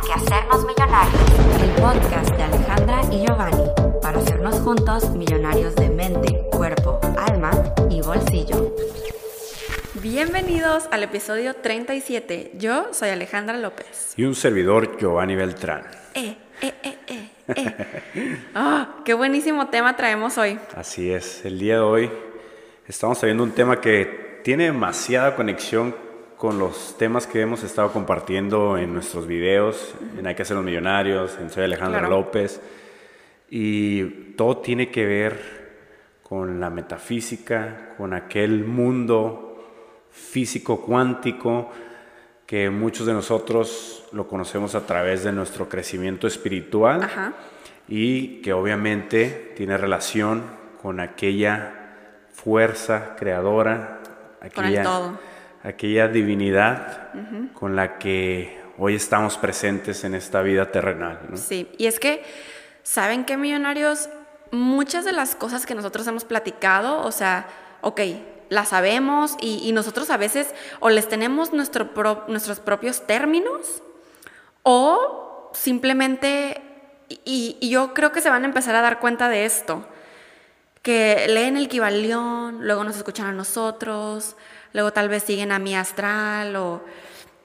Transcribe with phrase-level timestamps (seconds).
[0.00, 1.22] Hay que hacernos millonarios.
[1.62, 3.64] El podcast de Alejandra y Giovanni
[4.00, 7.50] para hacernos juntos millonarios de mente, cuerpo, alma
[7.90, 8.74] y bolsillo.
[9.94, 12.52] Bienvenidos al episodio 37.
[12.54, 14.14] Yo soy Alejandra López.
[14.16, 15.84] Y un servidor, Giovanni Beltrán.
[16.14, 18.38] Eh, eh, eh, eh, eh.
[18.54, 20.58] Ah, qué buenísimo tema traemos hoy.
[20.76, 22.10] Así es, el día de hoy
[22.86, 25.94] estamos trayendo un tema que tiene demasiada conexión
[26.40, 30.64] con los temas que hemos estado compartiendo en nuestros videos, en Hay que ser los
[30.64, 32.16] millonarios, en Soy Alejandra Claro.
[32.16, 32.62] López.
[33.50, 34.04] Y
[34.38, 35.38] todo tiene que ver
[36.22, 41.70] con la metafísica, con aquel mundo físico cuántico
[42.46, 47.34] que muchos de nosotros lo conocemos a través de nuestro crecimiento espiritual Ajá.
[47.86, 50.42] y que obviamente tiene relación
[50.80, 51.74] con aquella
[52.32, 54.00] fuerza creadora,
[54.54, 55.29] Con el todo.
[55.62, 57.10] Aquella divinidad
[57.52, 61.20] con la que hoy estamos presentes en esta vida terrenal.
[61.28, 61.36] ¿no?
[61.36, 62.22] Sí, y es que,
[62.82, 64.08] ¿saben qué, millonarios?
[64.52, 67.46] Muchas de las cosas que nosotros hemos platicado, o sea,
[67.82, 68.00] ok,
[68.48, 73.82] las sabemos y, y nosotros a veces o les tenemos nuestro pro- nuestros propios términos
[74.62, 76.60] o simplemente,
[77.08, 79.86] y, y yo creo que se van a empezar a dar cuenta de esto,
[80.82, 84.36] que leen el Kibalión, luego nos escuchan a nosotros,
[84.72, 86.82] luego tal vez siguen a mi astral o,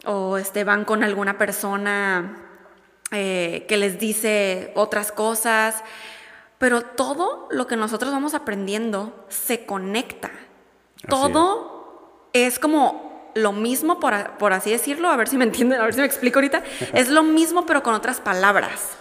[0.05, 2.41] o este, van con alguna persona
[3.11, 5.83] eh, que les dice otras cosas,
[6.57, 10.31] pero todo lo que nosotros vamos aprendiendo se conecta.
[10.97, 11.09] es.
[11.09, 15.85] Todo es como lo mismo, por, por así decirlo, a ver si me entienden, a
[15.85, 18.97] ver si me explico ahorita, es lo mismo pero con otras palabras.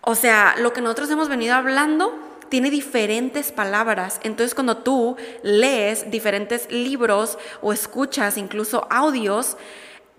[0.00, 2.14] O sea, lo que nosotros hemos venido hablando
[2.48, 4.20] tiene diferentes palabras.
[4.22, 9.56] Entonces, cuando tú lees diferentes libros o escuchas incluso audios,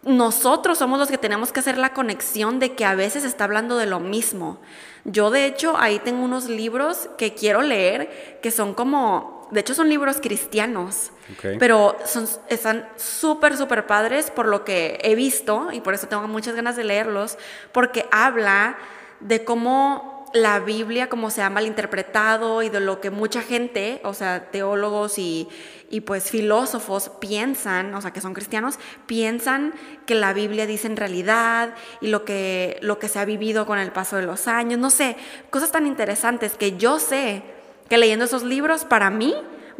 [0.03, 3.77] nosotros somos los que tenemos que hacer la conexión de que a veces está hablando
[3.77, 4.59] de lo mismo.
[5.03, 9.73] Yo, de hecho, ahí tengo unos libros que quiero leer que son como, de hecho,
[9.73, 11.11] son libros cristianos,
[11.59, 16.27] pero son, están súper, súper padres por lo que he visto y por eso tengo
[16.27, 17.37] muchas ganas de leerlos,
[17.71, 18.77] porque habla
[19.19, 24.13] de cómo la Biblia, cómo se ha malinterpretado y de lo que mucha gente, o
[24.13, 25.47] sea, teólogos y,
[25.89, 29.73] y pues filósofos piensan, o sea, que son cristianos, piensan
[30.05, 33.79] que la Biblia dice en realidad y lo que, lo que se ha vivido con
[33.79, 35.15] el paso de los años, no sé,
[35.49, 37.43] cosas tan interesantes que yo sé
[37.89, 39.33] que leyendo esos libros para mí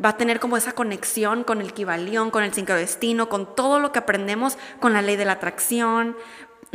[0.03, 3.91] va a tener como esa conexión con el Kibalión, con el sincrodestino, con todo lo
[3.91, 6.16] que aprendemos con la ley de la atracción.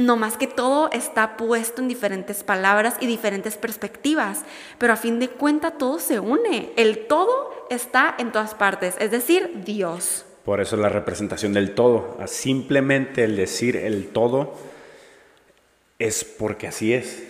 [0.04, 4.42] No más que todo está puesto en diferentes palabras y diferentes perspectivas,
[4.78, 6.72] pero a fin de cuentas todo se une.
[6.76, 10.24] El todo está en todas partes, es decir, Dios.
[10.44, 12.18] Por eso la representación del todo.
[12.26, 14.54] Simplemente el decir el todo
[15.98, 17.22] es porque así es.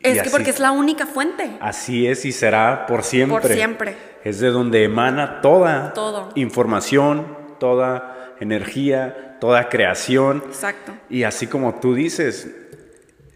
[0.00, 1.56] Y Es que así- porque es la única fuente.
[1.60, 3.40] Así es y será por siempre.
[3.40, 3.96] Por siempre.
[4.22, 6.28] Es de donde emana toda Todo.
[6.34, 10.42] información, toda energía, toda creación.
[10.46, 10.92] Exacto.
[11.10, 12.50] Y así como tú dices,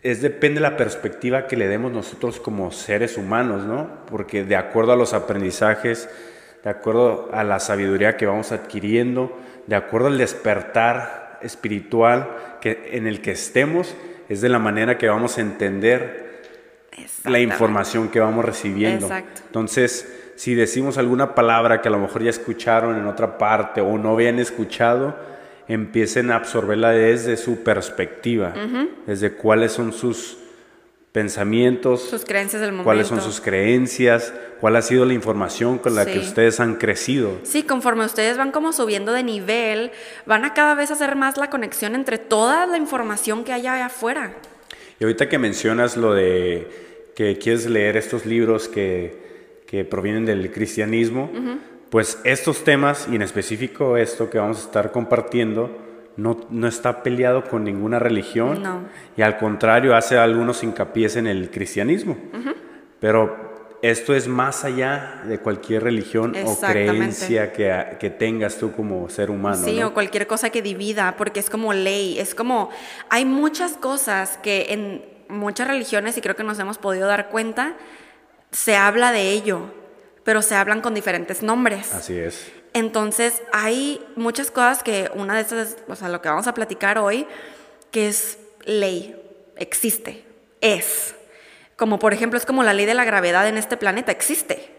[0.03, 3.91] es depende de la perspectiva que le demos nosotros como seres humanos, ¿no?
[4.07, 6.09] Porque de acuerdo a los aprendizajes,
[6.65, 12.31] de acuerdo a la sabiduría que vamos adquiriendo, de acuerdo al despertar espiritual
[12.63, 13.95] que, en el que estemos,
[14.31, 16.41] es de la manera que vamos a entender
[17.27, 19.09] la información que vamos recibiendo.
[19.09, 19.43] Exacto.
[19.45, 23.99] Entonces, si decimos alguna palabra que a lo mejor ya escucharon en otra parte o
[23.99, 25.37] no habían escuchado,
[25.69, 28.55] empiecen a absorberla desde su perspectiva,
[29.07, 30.39] desde cuáles son sus
[31.13, 32.85] pensamientos, Sus creencias del momento.
[32.85, 37.33] cuáles son sus creencias, cuál ha sido la información con la que ustedes han crecido.
[37.43, 39.91] Sí, conforme ustedes van como subiendo de nivel,
[40.27, 43.87] van a cada vez hacer más la conexión entre toda la información que hay allá
[43.87, 44.35] afuera.
[45.01, 46.69] Y ahorita que mencionas lo de
[47.17, 51.31] que quieres leer estos libros que, que provienen del cristianismo,
[51.91, 55.71] pues estos temas, y en específico esto que vamos a estar compartiendo,
[56.17, 58.63] no, no está peleado con ninguna religión.
[58.63, 58.83] No.
[59.17, 62.17] Y al contrario, hace algunos hincapiés en el cristianismo.
[63.01, 63.49] Pero
[63.83, 69.31] esto es más allá de cualquier religión o creencia que, que tengas tú como ser
[69.31, 69.65] humano.
[69.65, 69.89] Sí, ¿no?
[69.89, 72.71] o cualquier cosa que divida, porque es como ley, es como,
[73.09, 77.77] hay muchas cosas que en muchas religiones, y creo que nos hemos podido dar cuenta,
[78.51, 79.71] se habla de ello,
[80.29, 81.95] pero se hablan con diferentes nombres.
[81.95, 82.53] Así es.
[82.75, 86.99] Entonces, hay muchas cosas que una de esas, o sea, lo que vamos a platicar
[86.99, 87.27] hoy,
[87.91, 89.17] que es ley,
[89.57, 90.27] existe,
[90.61, 91.15] es.
[91.77, 94.71] Como por ejemplo, es como la ley de la gravedad en este planeta, existe.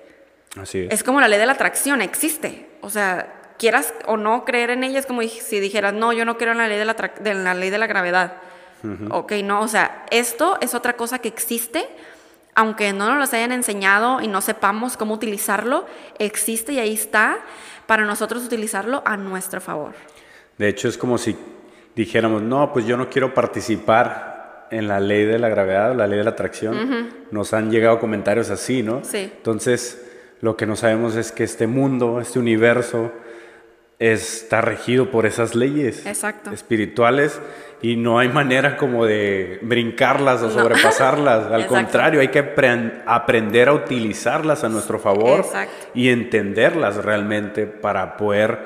[0.55, 0.93] Así es.
[0.93, 2.69] Es como la ley de la atracción, existe.
[2.81, 6.37] O sea, quieras o no creer en ella, es como si dijeras, no, yo no
[6.37, 8.33] creo en la ley de la, de la ley de la gravedad.
[9.09, 11.89] Ok, no, o sea, esto es otra cosa que existe,
[12.55, 15.85] aunque no nos lo hayan enseñado y no sepamos cómo utilizarlo,
[16.17, 17.39] existe y ahí está
[17.85, 19.93] para nosotros utilizarlo a nuestro favor.
[20.57, 21.35] De hecho, es como si
[21.95, 26.17] dijéramos, no, pues yo no quiero participar en la ley de la gravedad, la ley
[26.17, 27.09] de la atracción.
[27.31, 29.03] Nos han llegado comentarios así, ¿no?
[29.03, 29.31] Sí.
[29.37, 30.05] Entonces,
[30.41, 33.11] lo que no sabemos es que este mundo, este universo,
[33.99, 36.51] está regido por esas leyes Exacto.
[36.51, 37.39] espirituales
[37.81, 41.45] y no hay manera como de brincarlas o sobrepasarlas.
[41.51, 41.73] Al Exacto.
[41.75, 45.87] contrario, hay que apren- aprender a utilizarlas a nuestro favor Exacto.
[45.93, 48.59] y entenderlas realmente para poder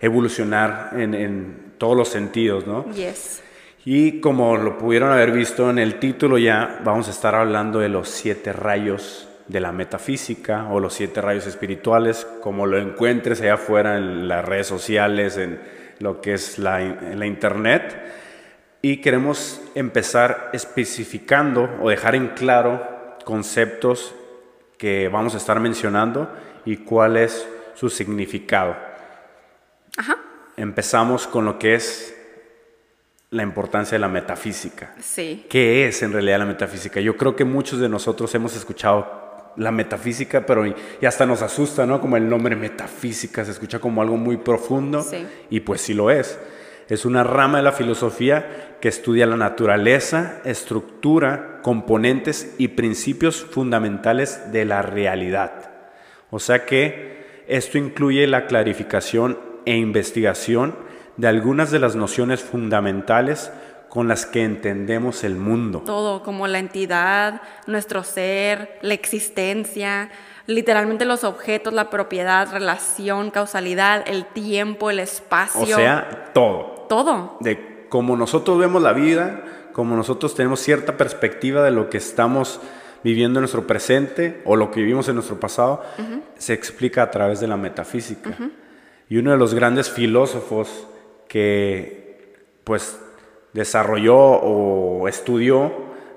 [0.00, 2.84] evolucionar en, en todos los sentidos, ¿no?
[2.92, 3.42] Yes.
[3.84, 7.88] Y como lo pudieron haber visto en el título ya, vamos a estar hablando de
[7.88, 13.54] los siete rayos de la metafísica o los siete rayos espirituales, como lo encuentres allá
[13.54, 15.60] afuera en las redes sociales, en
[16.00, 17.96] lo que es la, en la internet.
[18.88, 22.86] Y queremos empezar especificando o dejar en claro
[23.24, 24.14] conceptos
[24.78, 26.30] que vamos a estar mencionando
[26.64, 28.76] y cuál es su significado.
[29.96, 30.18] Ajá.
[30.56, 32.16] Empezamos con lo que es
[33.30, 34.94] la importancia de la metafísica.
[35.00, 35.46] Sí.
[35.50, 37.00] ¿Qué es en realidad la metafísica?
[37.00, 41.42] Yo creo que muchos de nosotros hemos escuchado la metafísica, pero y, y hasta nos
[41.42, 42.00] asusta, ¿no?
[42.00, 45.26] Como el nombre metafísica, se escucha como algo muy profundo Sí.
[45.50, 46.38] y pues sí lo es.
[46.88, 54.52] Es una rama de la filosofía que estudia la naturaleza, estructura, componentes y principios fundamentales
[54.52, 55.70] de la realidad.
[56.30, 60.76] O sea que esto incluye la clarificación e investigación
[61.16, 63.50] de algunas de las nociones fundamentales
[63.88, 65.82] con las que entendemos el mundo.
[65.86, 70.10] Todo, como la entidad, nuestro ser, la existencia,
[70.46, 75.62] literalmente los objetos, la propiedad, relación, causalidad, el tiempo, el espacio.
[75.62, 76.75] O sea, todo.
[76.88, 77.36] Todo.
[77.40, 82.60] De cómo nosotros vemos la vida, como nosotros tenemos cierta perspectiva de lo que estamos
[83.04, 85.82] viviendo en nuestro presente o lo que vivimos en nuestro pasado,
[86.38, 88.36] se explica a través de la metafísica.
[89.08, 90.88] Y uno de los grandes filósofos
[91.28, 92.34] que
[92.64, 92.98] pues
[93.52, 95.72] desarrolló o estudió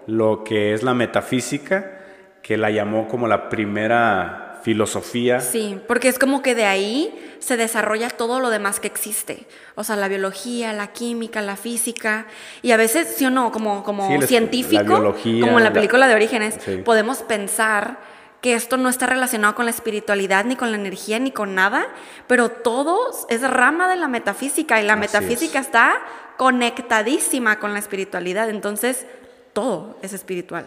[0.08, 2.00] lo que es la metafísica,
[2.42, 5.40] que la llamó como la primera filosofía.
[5.42, 9.48] Sí, porque es como que de ahí se desarrolla todo lo demás que existe.
[9.76, 12.28] O sea, la biología, la química, la física.
[12.62, 15.74] Y a veces, sí o no, como, como Sí, científico, biología, como en la la-
[15.74, 16.78] película de Orígenes, Sí.
[16.86, 17.98] podemos pensar
[18.42, 21.88] que esto no está relacionado con la espiritualidad, ni con la energía, ni con nada,
[22.28, 22.98] pero todo
[23.30, 25.98] es rama de la metafísica y la Así metafísica está
[26.38, 28.50] conectadísima con la espiritualidad.
[28.50, 29.06] Entonces,
[29.54, 30.66] todo es espiritual.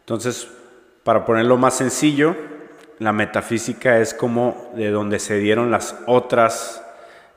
[0.00, 0.46] Entonces,
[1.02, 2.36] para ponerlo más sencillo,
[2.98, 6.84] la metafísica es como de donde se dieron las otras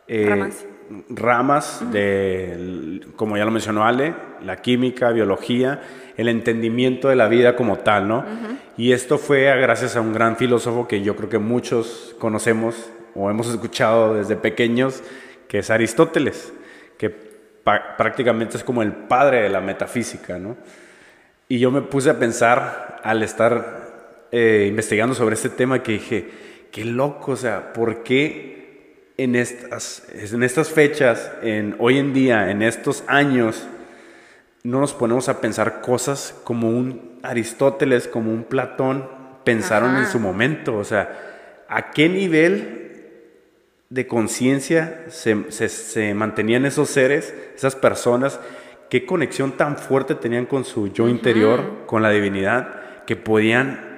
[0.07, 0.65] eh, Ramas.
[1.09, 5.81] ramas de, como ya lo mencionó Ale, la química, biología,
[6.17, 8.25] el entendimiento de la vida como tal, ¿no?
[8.77, 13.29] Y esto fue gracias a un gran filósofo que yo creo que muchos conocemos o
[13.29, 15.03] hemos escuchado desde pequeños,
[15.47, 16.53] que es Aristóteles,
[16.97, 17.09] que
[17.97, 20.57] prácticamente es como el padre de la metafísica, ¿no?
[21.47, 23.80] Y yo me puse a pensar al estar
[24.31, 26.29] eh, investigando sobre este tema que dije,
[26.71, 32.49] qué loco, o sea, ¿por qué en estas, en estas fechas, en, hoy en día,
[32.49, 33.67] en estos años,
[34.63, 39.07] no nos ponemos a pensar cosas como un Aristóteles, como un Platón
[39.43, 40.77] pensaron en su momento?
[40.77, 42.77] O sea, ¿a qué nivel
[43.89, 48.39] de conciencia se, se- se mantenían esos seres, esas personas,
[48.89, 53.90] qué conexión tan fuerte tenían con su yo interior, con la divinidad, que podían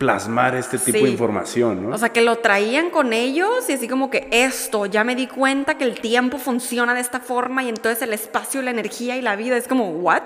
[0.00, 1.04] plasmar este tipo Sí.
[1.04, 1.94] de información, ¿no?
[1.94, 5.26] O sea, que lo traían con ellos y así como que esto, ya me di
[5.26, 9.20] cuenta que el tiempo funciona de esta forma y entonces el espacio, la energía y
[9.20, 10.22] la vida es como, ¿what?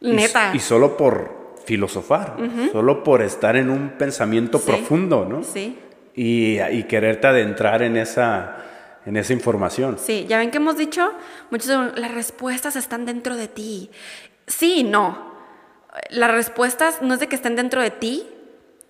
[0.00, 0.52] Neta.
[0.54, 2.36] Y, solo por filosofar,
[2.70, 4.66] solo por estar en un pensamiento Sí.
[4.68, 5.42] profundo, ¿no?
[5.42, 5.76] Sí,
[6.14, 8.58] Y, y quererte adentrar en esa,
[9.06, 9.98] en esa información.
[9.98, 11.12] sí, ya ven que hemos dicho,
[11.50, 13.90] muchos las respuestas están dentro de ti.
[14.46, 15.32] Sí y no.
[16.10, 18.24] Las respuestas no es de que estén dentro de ti,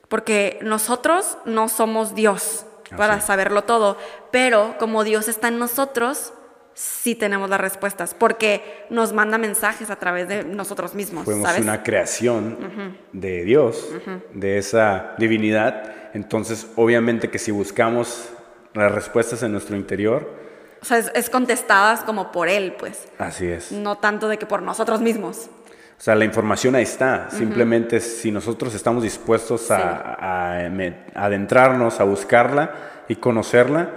[0.09, 2.65] porque nosotros no somos Dios
[2.97, 3.27] para Así.
[3.27, 3.97] saberlo todo,
[4.31, 6.33] pero como Dios está en nosotros,
[6.75, 11.63] sí tenemos las respuestas, porque nos manda mensajes a través de nosotros mismos, Fuimos ¿sabes?
[11.63, 13.89] una creación de Dios,
[14.33, 15.93] de esa divinidad.
[16.15, 18.31] Entonces, obviamente que si buscamos
[18.75, 20.33] las respuestas en nuestro interior,
[20.81, 23.73] O sea, es, es contestadas como por Él, pues, así es.
[23.73, 25.51] no tanto de que por nosotros mismos.
[25.99, 27.29] O sea, la información ahí está.
[27.31, 32.71] Simplemente si nosotros estamos dispuestos a, a- a me- adentrarnos, a buscarla
[33.09, 33.91] y conocerla,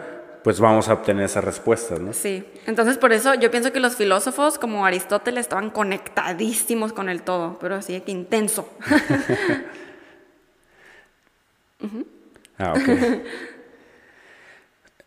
[0.44, 2.14] pues vamos a obtener esas respuestas, ¿no?
[2.14, 7.22] Sí, entonces por eso yo pienso que los filósofos como Aristóteles estaban conectadísimos con el
[7.22, 8.68] todo, pero así que intenso.
[12.58, 12.90] Ah, ok.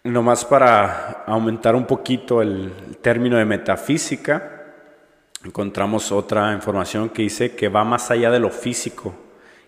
[0.04, 4.53] Nomás para aumentar un poquito el término de metafísica,
[5.44, 9.14] encontramos otra información que dice que va más allá de lo físico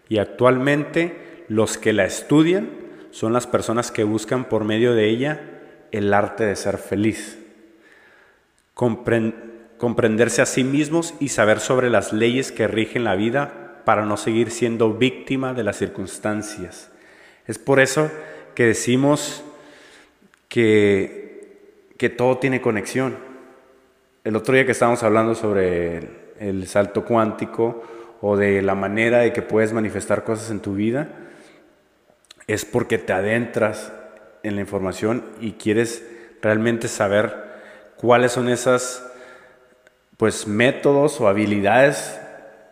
[0.08, 2.70] y actualmente los que la estudian
[3.10, 5.40] son las personas que buscan por medio de ella
[5.92, 7.38] el arte de ser feliz,
[8.74, 14.16] comprenderse a sí mismos y saber sobre las leyes que rigen la vida para no
[14.16, 16.90] seguir siendo víctima de las circunstancias.
[17.46, 18.10] Es por eso
[18.54, 19.44] que decimos
[20.48, 23.25] que, que todo tiene conexión.
[24.26, 25.98] El otro día que estábamos hablando sobre
[26.40, 27.84] el, salto cuántico
[28.20, 31.10] o de la manera de que puedes manifestar cosas en tu vida,
[32.48, 33.92] es porque te adentras
[34.42, 36.04] en la información y quieres
[36.42, 37.36] realmente saber
[37.98, 39.06] cuáles son esas
[40.16, 42.18] pues métodos o habilidades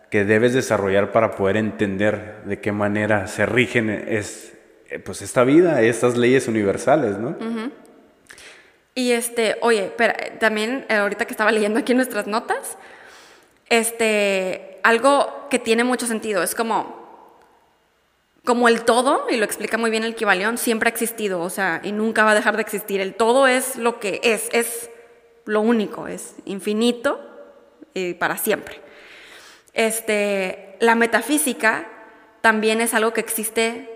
[0.09, 4.57] que debes desarrollar para poder entender de qué manera se rigen es,
[5.05, 7.37] pues esta vida, estas leyes universales, ¿no?
[8.95, 12.77] Y este, oye, pero también eh, ahorita que estaba leyendo aquí nuestras notas,
[13.69, 17.05] este, algo que tiene mucho sentido, es como
[18.45, 21.81] como el todo, y lo explica muy bien el Kibalión, siempre ha existido, o sea,
[21.83, 23.01] y nunca va a dejar de existir.
[23.01, 24.91] El todo es lo que es, es
[25.45, 27.19] lo único, es infinito
[27.95, 28.79] y para siempre.
[29.73, 31.89] Este, la metafísica
[32.41, 33.94] también es algo que existe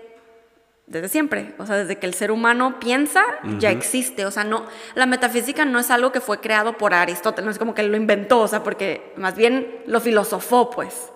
[0.90, 3.22] desde siempre, o sea, desde que el ser humano piensa,
[3.60, 4.66] ya existe, o sea, no,
[4.96, 7.96] la metafísica no es algo que fue creado por Aristóteles, no es como que lo
[7.96, 11.10] inventó, o sea, porque más bien lo filosofó, pues.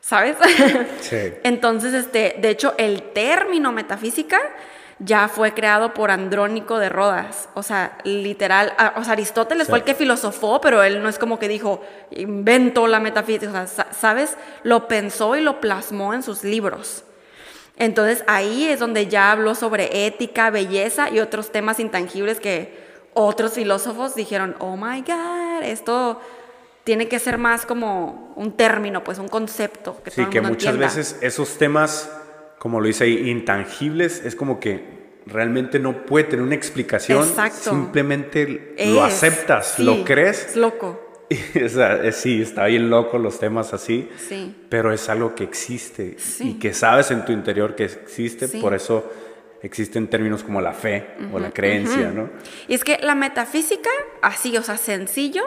[0.00, 0.36] ¿sabes?
[1.00, 1.16] Sí.
[1.42, 4.38] Entonces, este, de hecho, el término metafísica
[5.00, 7.48] ya fue creado por Andrónico de Rodas.
[7.54, 11.40] O sea, literal, o sea, Aristóteles fue el que filosofó, pero él no es como
[11.40, 11.82] que dijo,
[12.12, 14.36] inventó la metafísica, o sea, ¿sabes?
[14.62, 17.04] Lo pensó y lo plasmó en sus libros.
[17.78, 22.76] Entonces ahí es donde ya habló sobre ética, belleza y otros temas intangibles que
[23.14, 26.20] otros filósofos dijeron, oh my God, esto
[26.84, 30.00] tiene que ser más como un término, pues un concepto.
[30.02, 32.10] Que sí, que muchas veces esos temas,
[32.58, 37.22] como lo dice ahí, intangibles, es como que realmente no puede tener una explicación.
[37.22, 37.70] Exacto.
[37.70, 40.46] Simplemente lo aceptas, lo crees.
[40.46, 41.07] Es loco.
[41.64, 44.54] o sea, sí, está bien loco los temas así, sí.
[44.68, 49.10] pero es algo que existe y que sabes en tu interior que existe, por eso
[49.62, 52.30] existen términos como la fe o la creencia, ¿no?
[52.66, 53.90] Y es que la metafísica,
[54.22, 55.42] así, o sea, sencillo,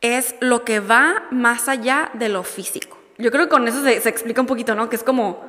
[0.00, 2.98] es lo que va más allá de lo físico.
[3.18, 4.88] Yo creo que con eso se, explica un poquito, ¿no?
[4.88, 5.44] Que es como,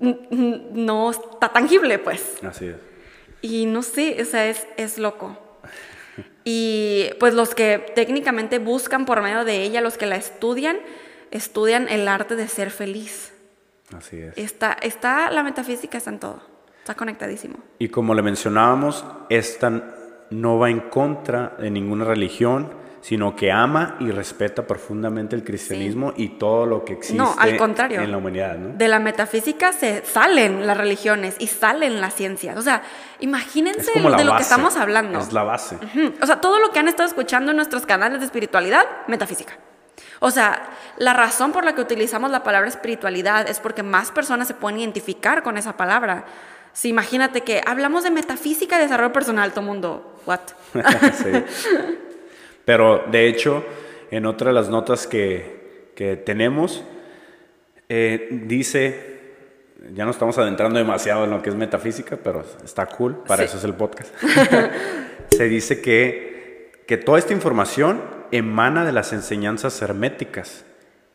[0.00, 2.34] no está tangible, pues.
[2.42, 2.76] Así es.
[3.40, 5.38] Y no sé, o sea, es, es loco.
[6.44, 10.78] Y pues los que técnicamente buscan por medio de ella, los que la estudian,
[11.30, 13.32] estudian el arte de ser feliz.
[13.96, 14.36] Así es.
[14.36, 16.42] Está, está, la metafísica está en todo,
[16.78, 17.58] está conectadísimo.
[17.78, 19.94] Y como le mencionábamos, esta
[20.30, 22.70] no va en contra de ninguna religión,
[23.06, 28.16] sino que ama y respeta profundamente el cristianismo y todo lo que existe en la
[28.16, 28.58] humanidad.
[28.58, 28.76] ¿no?
[28.76, 32.56] De la metafísica se salen las religiones y salen las ciencias.
[32.56, 32.82] O sea,
[33.20, 35.20] imagínense de lo que estamos hablando.
[35.20, 35.78] Es la base.
[36.20, 39.56] O sea, todo lo que han estado escuchando en nuestros canales de espiritualidad, metafísica.
[40.18, 44.48] O sea, la razón por la que utilizamos la palabra espiritualidad es porque más personas
[44.48, 46.24] se pueden identificar con esa palabra.
[46.72, 50.40] Si imagínate que hablamos de metafísica y desarrollo personal, todo mundo, ¿what?
[51.22, 51.94] sí.
[52.66, 53.64] Pero de hecho,
[54.10, 56.84] en otra de las notas que, que tenemos,
[57.88, 59.16] eh, dice,
[59.94, 63.56] ya no estamos adentrando demasiado en lo que es metafísica, pero está cool, para eso
[63.56, 64.12] es el podcast.
[65.30, 70.64] Se dice que, que toda esta información emana de las enseñanzas herméticas.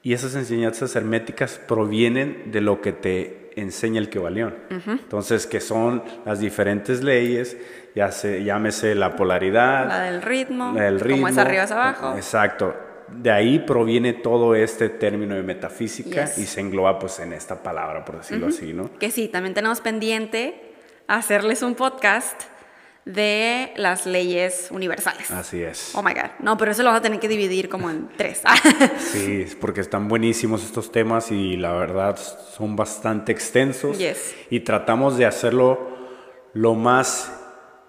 [0.03, 4.55] Y esas enseñanzas herméticas provienen de lo que te enseña el Kebalión.
[4.69, 7.57] Entonces, que son las diferentes leyes,
[7.95, 9.87] ya se, llámese la polaridad.
[9.87, 10.73] La del ritmo.
[10.73, 11.17] La del ritmo.
[11.17, 12.13] Como es arriba es abajo.
[12.15, 12.75] Exacto.
[13.09, 18.05] De ahí proviene todo este término de metafísica y se engloba pues en esta palabra,
[18.05, 18.89] por decirlo así, ¿no?
[18.97, 20.73] Que sí, también tenemos pendiente
[21.07, 22.43] hacerles un podcast
[23.03, 25.29] de las leyes universales.
[25.31, 25.91] Así es.
[25.95, 26.31] Oh my God.
[26.39, 28.43] No, pero eso lo vamos a tener que dividir como en tres.
[28.99, 33.97] sí, porque están buenísimos estos temas y la verdad son bastante extensos.
[33.97, 34.35] Yes.
[34.49, 35.97] Y tratamos de hacerlo
[36.53, 37.40] lo más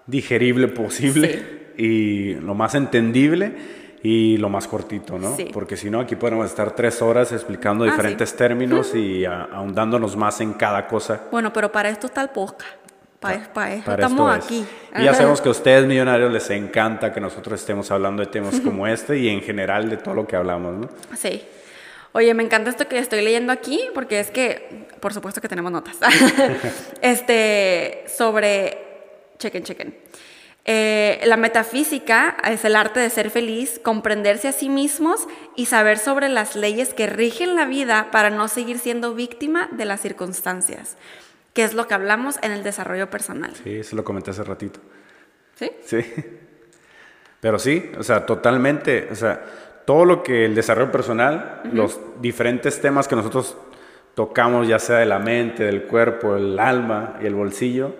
[0.07, 3.55] digerible posible y lo más entendible
[4.03, 5.35] y lo más cortito, ¿no?
[5.53, 10.41] Porque si no, aquí podemos estar tres horas explicando ah, diferentes términos y ahondándonos más
[10.41, 11.21] en cada cosa.
[11.31, 12.69] Bueno, pero para esto está el podcast.
[13.21, 14.45] para eso Para esto estamos es.
[14.45, 14.65] aquí.
[14.97, 18.59] Y ya sabemos que a ustedes millonarios les encanta que nosotros estemos hablando de temas
[18.59, 20.89] como este y en general de todo lo que hablamos, ¿no?
[21.15, 21.41] Sí.
[22.11, 25.71] Oye, me encanta esto que estoy leyendo aquí, porque es que, por supuesto que tenemos
[25.71, 25.97] notas.
[27.01, 28.92] este, sobre,
[29.37, 29.95] chequen, chequen.
[30.65, 35.97] Eh, la metafísica es el arte de ser feliz, comprenderse a sí mismos y saber
[35.97, 40.95] sobre las leyes que rigen la vida para no seguir siendo víctima de las circunstancias,
[41.53, 43.53] que es lo que hablamos en el desarrollo personal.
[43.61, 44.79] Sí, eso lo comenté hace ratito.
[45.55, 45.69] ¿Sí?
[45.83, 45.97] Sí.
[47.41, 49.43] Pero sí, o sea, totalmente, o sea,
[49.85, 53.57] todo lo que el desarrollo personal, los diferentes temas que nosotros
[54.15, 57.95] tocamos, ya sea de la mente, del cuerpo, el alma y el bolsillo,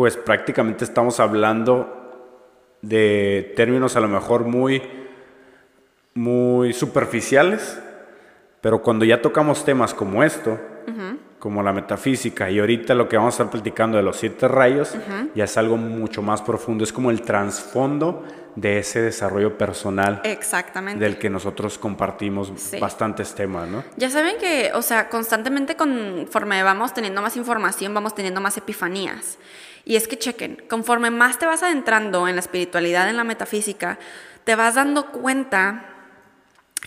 [0.00, 2.32] pues prácticamente estamos hablando
[2.80, 4.80] de términos a lo mejor muy,
[6.14, 7.78] muy superficiales,
[8.62, 10.58] pero cuando ya tocamos temas como esto,
[11.38, 14.94] como la metafísica, y ahorita lo que vamos a estar platicando de los siete rayos,
[15.34, 18.24] ya es algo mucho más profundo, es como el trasfondo
[18.56, 20.98] de ese desarrollo personal Exactamente.
[21.04, 22.78] del que nosotros compartimos Sí.
[22.80, 23.84] bastantes temas, ¿no?
[23.98, 29.36] Ya saben que, o sea, constantemente conforme vamos teniendo más información, vamos teniendo más epifanías.
[29.84, 33.98] Y es que chequen, conforme más te vas adentrando en la espiritualidad, en la metafísica,
[34.44, 35.84] te vas dando cuenta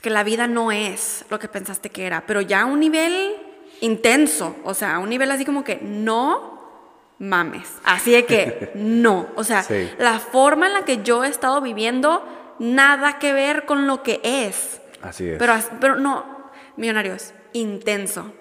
[0.01, 3.35] que la vida no es lo que pensaste que era, pero ya a un nivel
[3.81, 6.61] intenso, o sea, a un nivel así como que no
[7.19, 9.89] mames, así de que no, o sea, Sí.
[9.97, 14.19] la forma en la que yo he estado viviendo, nada que ver con lo que
[14.23, 14.81] es.
[15.01, 15.37] Así es.
[15.39, 16.25] Pero, pero no,
[16.77, 18.31] millonarios, intenso.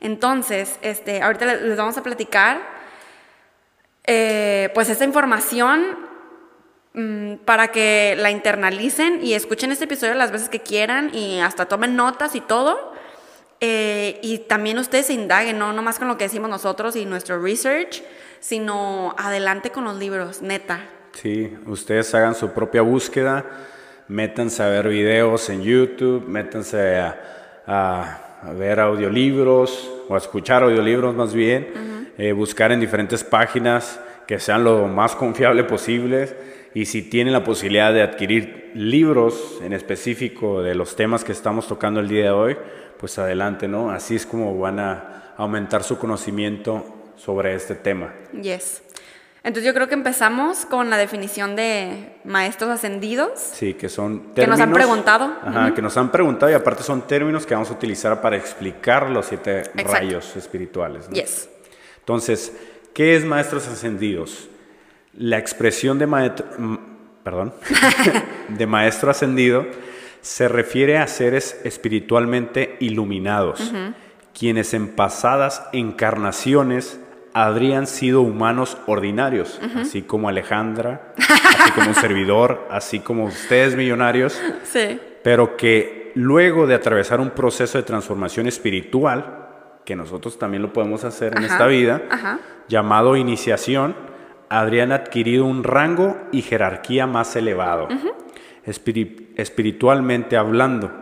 [0.00, 2.60] Entonces, este, ahorita le- les vamos a platicar,
[4.04, 5.84] eh, pues esta información
[6.94, 11.66] mm, para que la internalicen y escuchen este episodio las veces que quieran y hasta
[11.66, 12.92] tomen notas y todo.
[13.62, 17.42] Eh, y también ustedes se indaguen, no nomás con lo que decimos nosotros y nuestro
[17.42, 18.02] research,
[18.40, 20.80] sino adelante con los libros, neta.
[21.12, 23.44] Sí, ustedes hagan su propia búsqueda,
[24.08, 30.62] métanse a ver videos en YouTube, métanse a, a- a ver audiolibros o a escuchar
[30.62, 36.28] audiolibros más bien, eh, buscar en diferentes páginas que sean lo más confiable posible
[36.74, 41.66] y si tienen la posibilidad de adquirir libros en específico de los temas que estamos
[41.66, 42.56] tocando el día de hoy,
[42.98, 43.90] pues adelante, ¿no?
[43.90, 46.84] Así es como van a aumentar su conocimiento
[47.16, 48.12] sobre este tema.
[48.40, 48.82] Yes.
[49.42, 53.30] Entonces yo creo que empezamos con la definición de maestros ascendidos.
[53.40, 55.32] Sí, que son Que nos han términos- preguntado.
[55.42, 59.08] Ajá, que nos han preguntado y aparte son términos que vamos a utilizar para explicar
[59.08, 59.92] los siete Exacto.
[59.92, 61.08] rayos espirituales.
[61.08, 61.14] ¿no?
[61.14, 61.48] Yes.
[62.10, 62.52] Entonces,
[62.92, 64.48] ¿qué es maestros ascendidos?
[65.16, 66.44] La expresión de maestro,
[67.22, 67.54] perdón,
[68.48, 69.64] de maestro ascendido
[70.20, 73.72] se refiere a seres espiritualmente iluminados,
[74.36, 76.98] quienes en pasadas encarnaciones
[77.32, 84.36] habrían sido humanos ordinarios, así como Alejandra, así como un servidor, así como ustedes millonarios,
[84.64, 84.98] Sí.
[85.22, 89.39] pero que luego de atravesar un proceso de transformación espiritual,
[89.84, 92.38] que nosotros también lo podemos hacer en esta vida, ajá.
[92.68, 93.94] llamado iniciación,
[94.48, 97.88] habrían adquirido un rango y jerarquía más elevado,
[98.66, 100.92] espiri- espiritualmente hablando,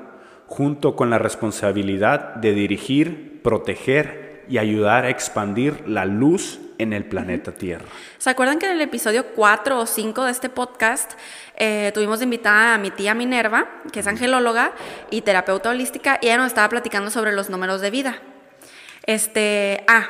[0.46, 7.04] junto con la responsabilidad de dirigir, proteger y ayudar a expandir la luz en el
[7.04, 7.84] planeta Tierra.
[8.18, 11.12] ¿Se acuerdan que en el episodio 4 o 5 de este podcast
[11.56, 14.72] eh, tuvimos de invitada a mi tía Minerva, que es angelóloga
[15.10, 18.18] y terapeuta holística, y ella nos estaba platicando sobre los números de vida?
[19.04, 20.08] Este, ah,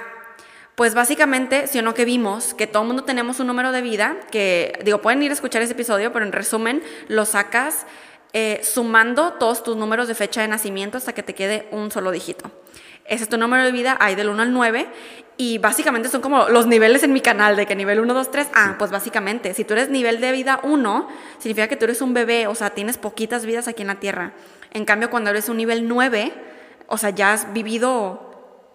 [0.78, 3.82] pues básicamente, si o no que vimos, que todo el mundo tenemos un número de
[3.82, 7.84] vida, que digo, pueden ir a escuchar ese episodio, pero en resumen, lo sacas
[8.32, 12.12] eh, sumando todos tus números de fecha de nacimiento hasta que te quede un solo
[12.12, 12.50] dígito.
[13.06, 14.86] Ese es tu número de vida, hay del 1 al 9,
[15.36, 18.48] y básicamente son como los niveles en mi canal, de que nivel 1, 2, 3,
[18.54, 22.12] ah, pues básicamente, si tú eres nivel de vida 1, significa que tú eres un
[22.12, 24.34] bebé, o sea, tienes poquitas vidas aquí en la Tierra.
[24.72, 26.32] En cambio, cuando eres un nivel 9,
[26.86, 28.27] o sea, ya has vivido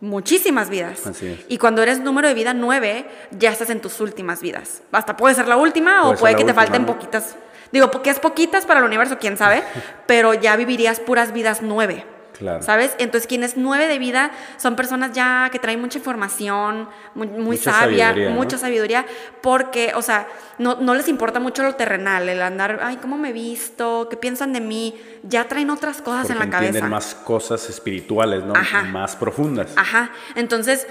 [0.03, 1.07] muchísimas vidas.
[1.07, 1.39] Así es.
[1.47, 4.83] Y cuando eres número de vida 9, ya estás en tus últimas vidas.
[4.91, 6.87] Hasta puede ser la última Puede o puede que te última, falten ¿no?
[6.87, 7.35] poquitas.
[7.71, 9.63] Digo, porque es poquitas para el universo, quién sabe,
[10.05, 12.12] pero ya vivirías puras vidas 9.
[12.37, 12.63] Claro.
[12.63, 12.95] ¿Sabes?
[12.97, 17.71] Entonces, quienes nueve de vida son personas ya que traen mucha información, muy, muy Mucha
[17.71, 18.35] sabia, sabiduría, ¿no?
[18.35, 19.05] mucha sabiduría,
[19.41, 23.29] porque, o sea, no, no les importa mucho lo terrenal, el andar, ay, ¿cómo me
[23.29, 24.07] he visto?
[24.09, 24.95] ¿Qué piensan de mí?
[25.23, 26.87] Ya traen otras cosas Porque en la entienden cabeza.
[26.89, 28.55] más cosas espirituales, ¿no?
[28.55, 28.83] Ajá.
[28.83, 29.71] Más profundas.
[29.75, 30.11] Ajá.
[30.35, 30.87] Entonces,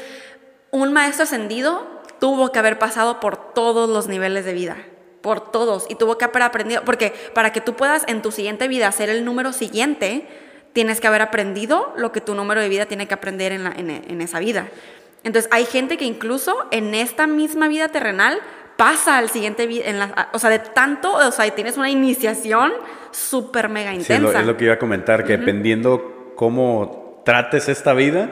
[0.70, 4.76] un maestro ascendido tuvo que haber pasado por todos los niveles de vida.
[5.22, 5.86] Por todos.
[5.88, 6.82] Y tuvo que haber aprendido.
[6.84, 10.28] Porque para que tú puedas en tu siguiente vida ser el número siguiente,
[10.72, 13.72] tienes que haber aprendido lo que tu número de vida tiene que aprender en, la-
[13.76, 14.68] en- en esa vida.
[15.24, 18.38] Entonces hay gente que incluso en esta misma vida terrenal
[18.76, 22.72] pasa al siguiente vida, en la- o sea, de tanto, o sea, tienes una iniciación
[23.10, 24.14] súper mega Sí, intensa.
[24.28, 28.30] es lo, es lo que iba a comentar, que dependiendo cómo trates esta vida,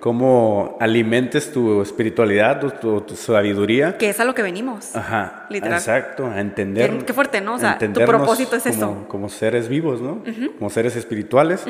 [0.00, 3.98] cómo alimentes tu espiritualidad, tu, tu- tu sabiduría.
[3.98, 4.96] Que es a lo que venimos.
[4.96, 5.78] Ajá, Literal.
[5.78, 6.90] exacto, a entender.
[6.98, 7.54] Qué- qué fuerte, ¿no?
[7.54, 9.04] O sea, tu propósito es como, eso.
[9.08, 10.22] Como seres vivos, ¿no?
[10.58, 11.64] Como seres espirituales.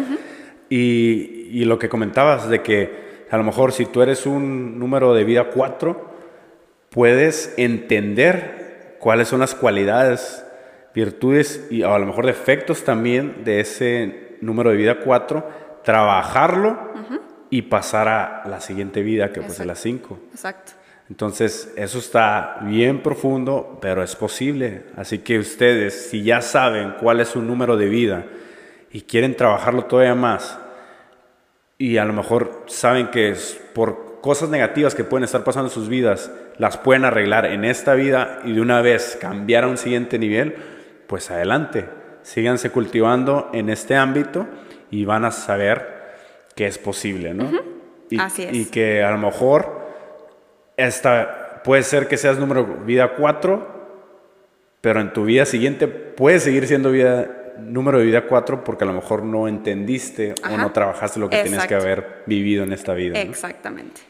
[0.68, 5.14] y, y lo que comentabas de que a lo mejor si tú eres un número
[5.14, 6.10] de vida 4,
[6.90, 10.44] puedes entender cuáles son las cualidades,
[10.94, 15.48] virtudes y a lo mejor defectos también de ese número de vida 4,
[15.84, 16.90] trabajarlo
[17.50, 20.18] y pasar a la siguiente vida que pues es la 5.
[20.30, 20.72] Exacto.
[21.08, 24.84] Entonces, eso está bien profundo, pero es posible.
[24.96, 28.26] Así que ustedes, si ya saben cuál es su número de vida
[28.92, 30.56] y quieren trabajarlo todavía más,
[31.78, 35.74] y a lo mejor saben que es por cosas negativas que pueden estar pasando en
[35.74, 39.78] sus vidas, las pueden arreglar en esta vida y de una vez cambiar a un
[39.78, 40.54] siguiente nivel,
[41.08, 41.88] pues adelante.
[42.22, 44.46] Síganse cultivando en este ámbito
[44.90, 46.00] y van a saber
[46.54, 47.50] que es posible, ¿no?
[48.10, 48.54] y, Así es.
[48.54, 49.80] y que a lo mejor
[50.76, 53.80] esta puede ser que seas número vida 4,
[54.80, 58.86] pero en tu vida siguiente puedes seguir siendo vida número de vida 4 porque a
[58.86, 62.94] lo mejor no entendiste o no trabajaste lo que tenías que haber vivido en esta
[62.94, 63.22] vida.
[63.22, 63.30] ¿no?
[63.30, 64.00] Exactamente.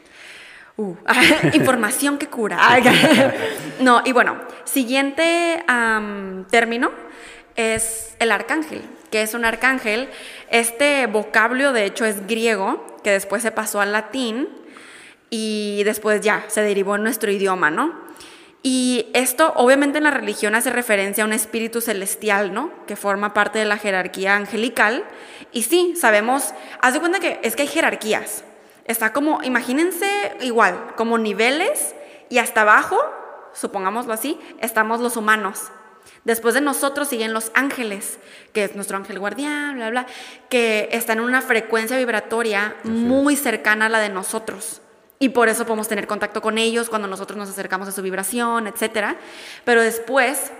[0.77, 0.95] Uh,
[1.53, 2.59] información que cura.
[3.81, 5.63] no, y bueno, siguiente
[6.49, 6.91] término
[7.55, 8.81] es el arcángel.
[9.09, 10.09] que es un arcángel?
[10.51, 14.49] Este vocablo, de hecho, es griego, que después se pasó al latín
[15.29, 18.11] y después ya se derivó en nuestro idioma, ¿no?
[18.61, 22.69] Y esto, obviamente, en la religión hace referencia a un espíritu celestial, ¿no?
[22.85, 25.05] Que forma parte de la jerarquía angelical.
[25.53, 28.43] Y sí, sabemos, haz de cuenta que es que hay jerarquías.
[28.83, 31.95] Está como, imagínense igual, como niveles
[32.29, 32.99] y hasta abajo,
[33.53, 35.71] supongámoslo así, estamos los humanos.
[36.23, 38.19] Después de nosotros siguen los ángeles,
[38.53, 40.05] que es nuestro ángel guardián, bla, bla,
[40.49, 44.81] que está en una frecuencia vibratoria muy cercana a la de nosotros.
[45.17, 48.67] Y por eso podemos tener contacto con ellos cuando nosotros nos acercamos a su vibración,
[48.67, 49.15] etc.
[49.65, 50.51] Pero después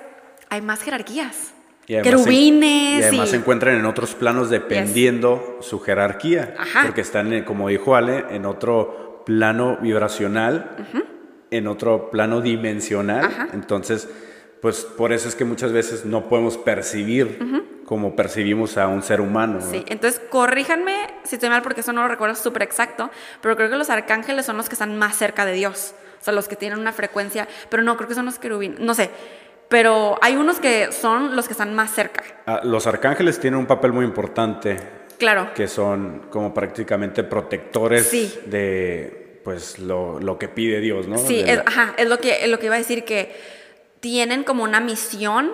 [0.49, 1.53] hay más jerarquías.
[1.87, 2.99] Y además se- Querubines.
[3.01, 6.53] y además y- se encuentran en otros planos dependiendo su jerarquía.
[6.57, 6.83] Ajá.
[6.83, 10.71] Porque están, en- como dijo Ale, en otro plano vibracional,
[11.51, 13.25] en otro plano dimensional.
[13.25, 13.47] Ajá.
[13.53, 14.07] Entonces,
[14.61, 17.39] pues por eso es que muchas veces no podemos percibir
[17.85, 19.59] como percibimos a un ser humano.
[19.59, 19.69] ¿no?
[19.71, 23.09] Sí, entonces corríjanme si estoy mal porque eso no lo recuerdo súper exacto,
[23.41, 26.33] pero creo que los arcángeles son los que están más cerca de Dios, o sea,
[26.33, 29.09] los que tienen una frecuencia, pero no, creo que son los querubines, no sé,
[29.67, 33.65] pero hay unos que son los que están más cerca, Ah, los arcángeles tienen un
[33.65, 34.77] papel muy importante
[35.17, 35.49] claro.
[35.55, 38.33] que son como prácticamente protectores Sí.
[38.45, 41.17] de pues lo, lo que pide Dios, ¿no?
[41.17, 43.35] Sí, De es, la- ajá, es lo, que, es lo que iba a decir, que
[44.01, 45.51] tienen como una misión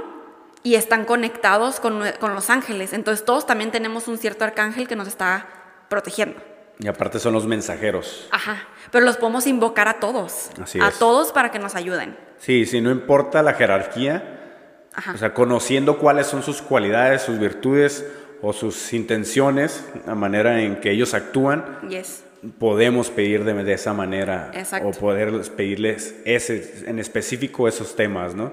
[0.64, 4.96] y están conectados con, con los ángeles, entonces todos también tenemos un cierto arcángel que
[4.96, 5.48] nos está
[5.90, 6.42] protegiendo.
[6.80, 8.28] y aparte son los mensajeros.
[8.32, 11.00] Ajá, pero los podemos invocar a todos, Así a es.
[11.00, 12.18] todos para que nos ayuden.
[12.40, 15.14] Sí, sí, no importa la jerarquía, Ajá.
[15.14, 18.06] o sea, conociendo cuáles son sus cualidades, sus virtudes
[18.42, 22.24] o sus intenciones, la manera en que ellos actúan, Yes.
[22.60, 24.88] Podemos pedir de, de esa manera Exacto.
[24.88, 28.52] o poder pedirles ese, en específico esos temas, ¿no?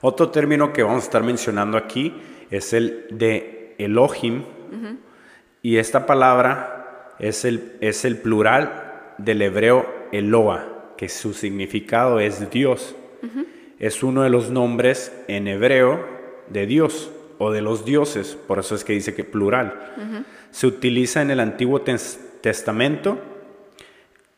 [0.00, 2.12] Otro término que vamos a estar mencionando aquí
[2.50, 4.42] es el de Elohim
[5.62, 12.50] y esta palabra es el, es el plural del hebreo Eloa, que su significado es
[12.50, 12.96] Dios.
[13.78, 16.04] Es uno de los nombres en hebreo
[16.48, 19.92] de Dios o de los dioses, por eso es que dice que plural.
[20.50, 23.18] Se utiliza en el Antiguo Tes- Testamento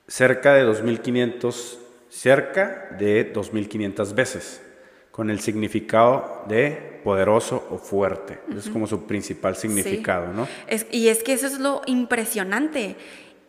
[0.07, 1.79] cerca de 2500
[2.11, 4.63] cerca de 2500 veces
[5.11, 8.39] con el significado de poderoso o fuerte.
[8.57, 10.47] Es como su principal significado, ¿no?
[10.69, 12.97] Es- y es que eso es lo impresionante.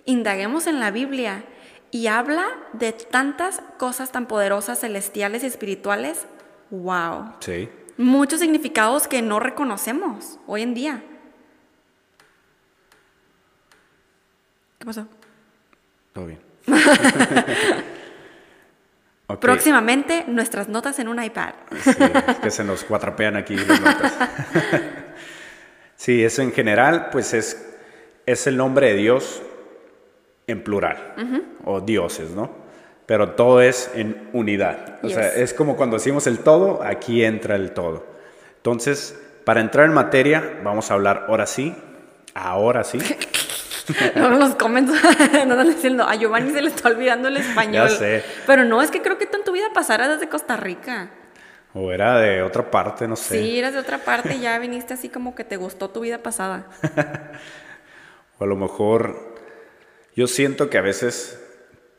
[0.05, 1.43] Indaguemos en la Biblia
[1.91, 6.25] y habla de tantas cosas tan poderosas, celestiales y espirituales.
[6.71, 7.33] ¡Wow!
[7.39, 7.69] Sí.
[7.97, 11.03] Muchos significados que no reconocemos hoy en día.
[14.79, 15.07] ¿Qué pasó?
[16.13, 16.39] Todo bien.
[19.39, 21.53] Próximamente, nuestras notas en un iPad.
[21.81, 21.91] Sí,
[22.27, 24.13] es que se nos cuatrapean aquí las notas.
[25.95, 27.75] sí, eso en general, pues es,
[28.25, 29.41] es el nombre de Dios
[30.47, 31.15] en plural,
[31.63, 32.51] o dioses, ¿no?
[33.07, 34.99] Pero todo es en unidad.
[35.03, 38.05] O sea, es como cuando decimos el todo, aquí entra el todo.
[38.57, 41.75] Entonces, para entrar en materia, vamos a hablar ahora sí,
[42.35, 42.99] ahora sí,
[44.15, 44.91] Luego los comments
[45.41, 47.87] andan diciendo, a Giovanni se le está olvidando el español.
[47.89, 48.23] Ya sé.
[48.47, 51.09] Pero no, es que creo que tú en tu vida pasara desde Costa Rica.
[51.73, 53.39] O era de otra parte, no sé.
[53.41, 56.19] Sí, eras de otra parte y ya viniste así como que te gustó tu vida
[56.19, 56.67] pasada.
[58.39, 59.35] O a lo mejor
[60.15, 61.41] yo siento que a veces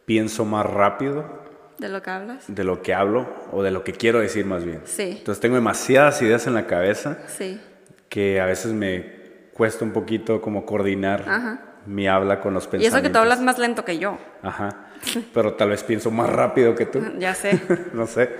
[0.06, 1.44] pienso más rápido
[1.78, 2.44] ¿De lo que hablas?
[2.48, 4.80] de lo que hablo o de lo que quiero decir más bien.
[4.86, 5.16] Sí.
[5.18, 7.60] Entonces tengo demasiadas ideas en la cabeza Sí.
[8.08, 11.60] que a veces me cuesta un poquito como coordinar Ajá.
[11.86, 12.98] Mi habla con los Y pensamientos.
[12.98, 14.18] eso que tú hablas más lento que yo.
[14.42, 14.86] Ajá.
[15.32, 17.02] Pero tal vez pienso más rápido que tú.
[17.18, 17.60] Ya sé.
[17.92, 18.30] no sé.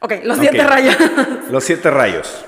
[0.00, 0.96] Ok, los siete rayos.
[1.50, 2.44] Los siete rayos.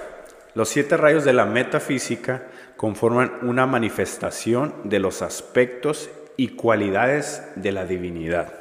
[0.55, 2.43] Los siete rayos de la metafísica
[2.77, 8.53] conforman una manifestación de los aspectos y cualidades de la divinidad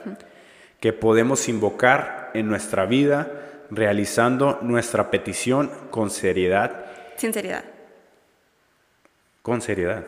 [0.80, 3.30] que podemos invocar en nuestra vida
[3.72, 6.86] realizando nuestra petición con seriedad,
[7.18, 7.64] Sinceridad.
[9.42, 10.04] con seriedad.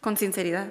[0.00, 0.68] Con sinceridad.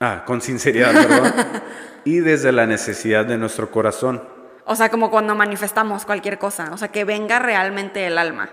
[0.00, 1.32] Ah, con sinceridad, perdón.
[2.04, 4.22] y desde la necesidad de nuestro corazón.
[4.64, 6.70] O sea, como cuando manifestamos cualquier cosa.
[6.72, 8.50] O sea, que venga realmente el alma.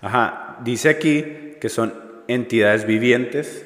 [0.00, 1.94] Ajá, dice aquí que son
[2.28, 3.64] entidades vivientes,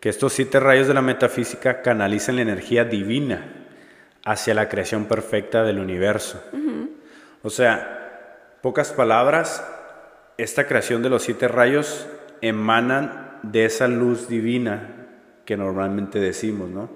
[0.00, 3.66] que estos siete rayos de la metafísica canalizan la energía divina
[4.24, 6.42] hacia la creación perfecta del universo.
[7.42, 9.64] O sea, pocas palabras,
[10.38, 12.06] esta creación de los siete rayos
[12.40, 15.06] emanan de esa luz divina
[15.44, 16.88] que normalmente decimos, ¿no?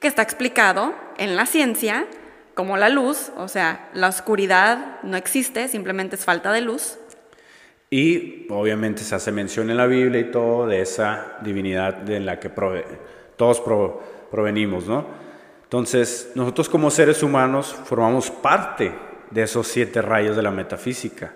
[0.00, 2.06] Que está explicado en la ciencia
[2.54, 3.32] como la luz.
[3.36, 6.98] O sea, la oscuridad no existe, simplemente es falta de luz.
[7.88, 12.40] Y obviamente se hace mención en la Biblia y todo de esa divinidad de la
[12.40, 12.84] que prove-
[13.36, 15.06] todos pro- provenimos, ¿no?
[15.62, 18.92] Entonces, nosotros como seres humanos formamos parte
[19.30, 21.32] de esos siete rayos de la metafísica.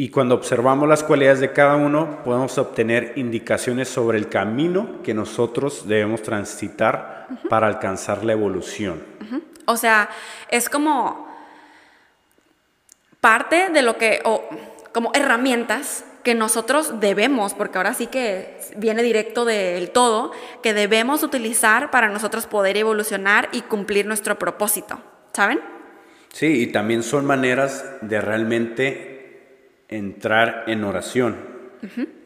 [0.00, 5.12] Y cuando observamos las cualidades de cada uno, podemos obtener indicaciones sobre el camino que
[5.12, 9.02] nosotros debemos transitar para alcanzar la evolución.
[9.64, 10.08] O sea,
[10.52, 11.26] es como
[13.20, 14.48] parte de lo que, o
[14.92, 20.30] como herramientas que nosotros debemos, porque ahora sí que viene directo del todo,
[20.62, 25.00] que debemos utilizar para nosotros poder evolucionar y cumplir nuestro propósito.
[25.32, 25.60] ¿Saben?
[26.32, 29.17] Sí, y también son maneras de realmente
[29.88, 31.36] entrar en oración,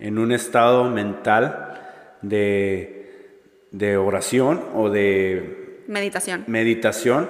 [0.01, 1.81] en un estado mental
[2.23, 3.39] de,
[3.71, 6.45] de oración o de Meditación.
[6.47, 7.29] meditación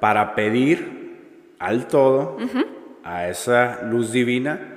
[0.00, 2.36] para pedir al todo,
[3.04, 4.68] a esa luz divina,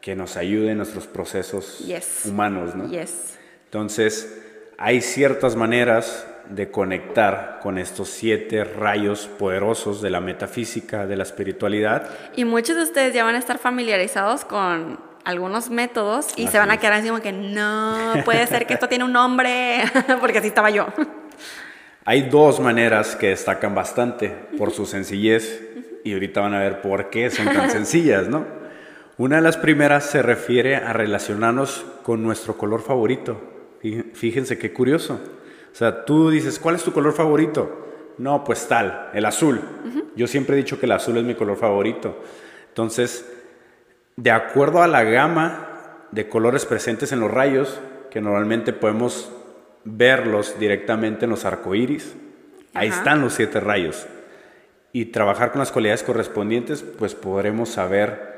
[0.00, 2.22] que nos ayude en nuestros procesos Yes.
[2.26, 2.88] humanos, ¿no?
[2.88, 3.38] Yes.
[3.66, 4.42] Entonces,
[4.78, 11.22] hay ciertas maneras de conectar con estos siete rayos poderosos de la metafísica, de la
[11.22, 12.08] espiritualidad.
[12.36, 16.58] Y muchos de ustedes ya van a estar familiarizados con algunos métodos y Así se
[16.58, 19.82] van a quedar así como que no, puede ser que esto tiene un nombre,
[20.20, 20.86] porque así estaba yo.
[22.04, 25.62] Hay dos maneras que destacan bastante por su sencillez
[26.02, 28.46] y ahorita van a ver por qué son tan sencillas, ¿no?
[29.18, 33.38] Una de las primeras se refiere a relacionarnos con nuestro color favorito.
[33.82, 35.20] Fí- Fíjense qué curioso.
[35.72, 37.86] O sea, tú dices, ¿cuál es tu color favorito?
[38.18, 39.60] No, pues tal, el azul.
[40.14, 42.16] Yo siempre he dicho que el azul es mi color favorito.
[42.68, 43.26] Entonces,
[44.16, 47.80] de acuerdo a la gama de colores presentes en los rayos,
[48.10, 49.32] que normalmente podemos
[49.84, 52.14] verlos directamente en los arcoíris,
[52.74, 54.06] ahí están los siete rayos.
[54.92, 58.30] Y trabajar con las cualidades correspondientes, pues podremos saber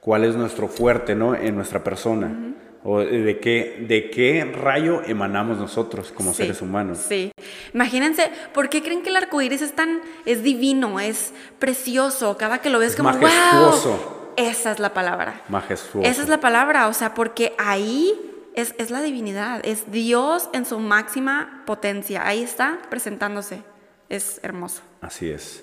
[0.00, 1.34] cuál es nuestro fuerte, ¿no?
[1.34, 2.54] En nuestra persona.
[2.82, 6.98] O de qué, de qué rayo emanamos nosotros como Sí, seres humanos.
[7.06, 7.30] Sí.
[7.74, 12.38] Imagínense, ¿por qué creen que el arco iris es tan, es divino, es precioso?
[12.38, 13.90] Cada que lo ves Es como, majestuoso.
[13.90, 14.20] wow.
[14.36, 15.42] Esa es la palabra.
[15.48, 16.08] Majestuoso.
[16.08, 18.14] Esa es la palabra, o sea, porque ahí
[18.54, 22.26] es, es la divinidad, es Dios en su máxima potencia.
[22.26, 23.62] Ahí está presentándose.
[24.08, 24.80] Es hermoso.
[25.02, 25.62] Así es.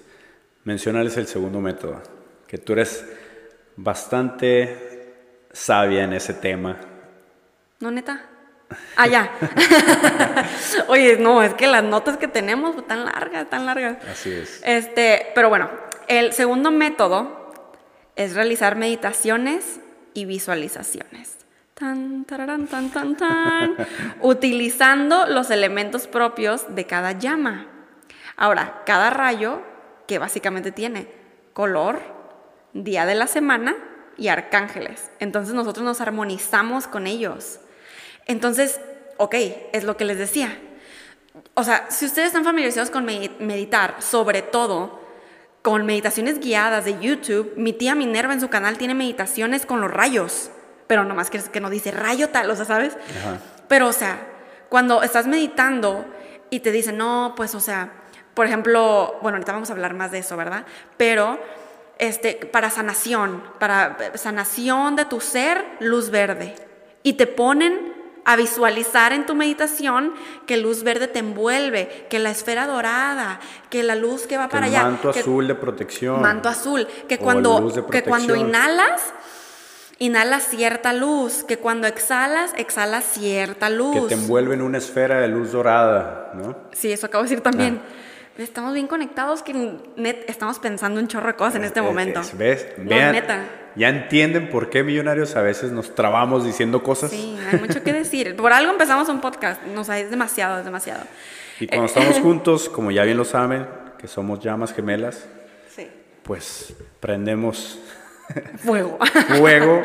[0.65, 2.01] Mencionarles el segundo método,
[2.47, 3.03] que tú eres
[3.75, 5.13] bastante
[5.51, 6.77] sabia en ese tema.
[7.79, 8.21] ¿No, neta?
[8.95, 9.31] Ah, ya.
[10.87, 13.97] Oye, no, es que las notas que tenemos pues, tan largas, tan largas.
[14.09, 14.61] Así es.
[14.65, 15.69] Este, pero bueno,
[16.07, 17.53] el segundo método
[18.15, 19.79] es realizar meditaciones
[20.13, 21.37] y visualizaciones.
[21.75, 23.75] Tan, tararán, tan, tan, tan.
[24.21, 27.67] utilizando los elementos propios de cada llama.
[28.35, 29.61] Ahora, cada rayo,
[30.07, 31.07] que básicamente tiene
[31.53, 31.99] color,
[32.73, 33.75] día de la semana
[34.17, 35.11] y arcángeles.
[35.19, 37.59] Entonces nosotros nos armonizamos con ellos.
[38.27, 38.79] Entonces,
[39.17, 39.35] ok,
[39.73, 40.57] es lo que les decía.
[41.53, 44.99] O sea, si ustedes están familiarizados con medi- meditar, sobre todo
[45.61, 49.91] con meditaciones guiadas de YouTube, mi tía Minerva en su canal tiene meditaciones con los
[49.91, 50.49] rayos,
[50.87, 52.95] pero nomás que, que no dice rayo tal, o sea, ¿sabes?
[53.19, 53.39] Ajá.
[53.67, 54.19] Pero, o sea,
[54.69, 56.05] cuando estás meditando
[56.49, 57.91] y te dicen, no, pues, o sea,
[58.33, 60.65] por ejemplo, bueno, ahorita vamos a hablar más de eso, ¿verdad?
[60.95, 61.39] Pero
[61.97, 66.55] este, para sanación, para sanación de tu ser, luz verde.
[67.03, 67.93] Y te ponen
[68.27, 70.11] a visualizar en tu meditación
[70.45, 74.65] que luz verde te envuelve, que la esfera dorada, que la luz que va para
[74.65, 74.83] allá.
[74.83, 76.21] Manto azul de protección.
[76.21, 79.01] Manto azul, que cuando, que cuando inhalas,
[79.99, 84.09] inhalas cierta luz, que cuando exhalas, exhalas cierta luz.
[84.09, 86.53] Que te envuelve en una esfera de luz dorada, ¿no?
[86.73, 87.81] Sí, eso acabo de decir también.
[87.81, 88.41] Ah.
[88.43, 89.53] Estamos bien conectados que
[89.95, 92.19] net, estamos pensando un chorro de cosas en este momento.
[92.33, 92.67] ¿Ves?
[92.77, 93.15] Vean,
[93.77, 97.11] ya entienden por qué millonarios a veces nos trabamos diciendo cosas.
[97.11, 98.35] Sí, hay mucho que decir.
[98.35, 99.61] Por algo empezamos un podcast.
[99.63, 101.03] Nos es demasiado, es demasiado.
[101.59, 105.25] Y cuando estamos juntos, como ya bien lo saben, que somos llamas gemelas,
[105.75, 105.87] sí.
[106.23, 107.79] pues prendemos
[108.57, 108.97] fuego.
[109.37, 109.83] fuego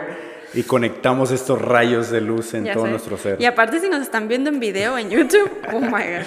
[0.55, 3.41] y conectamos estos rayos de luz en todo nuestro ser.
[3.41, 6.27] Y aparte si nos están viendo en video en YouTube, oh my god.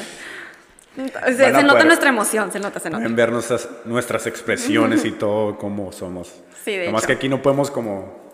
[0.96, 3.06] Se, nota nuestra emoción, se nota, se nota.
[3.06, 6.34] En ver nuestras, nuestras expresiones y todo, cómo somos.
[6.64, 8.25] Sí, de Nomás que aquí no podemos como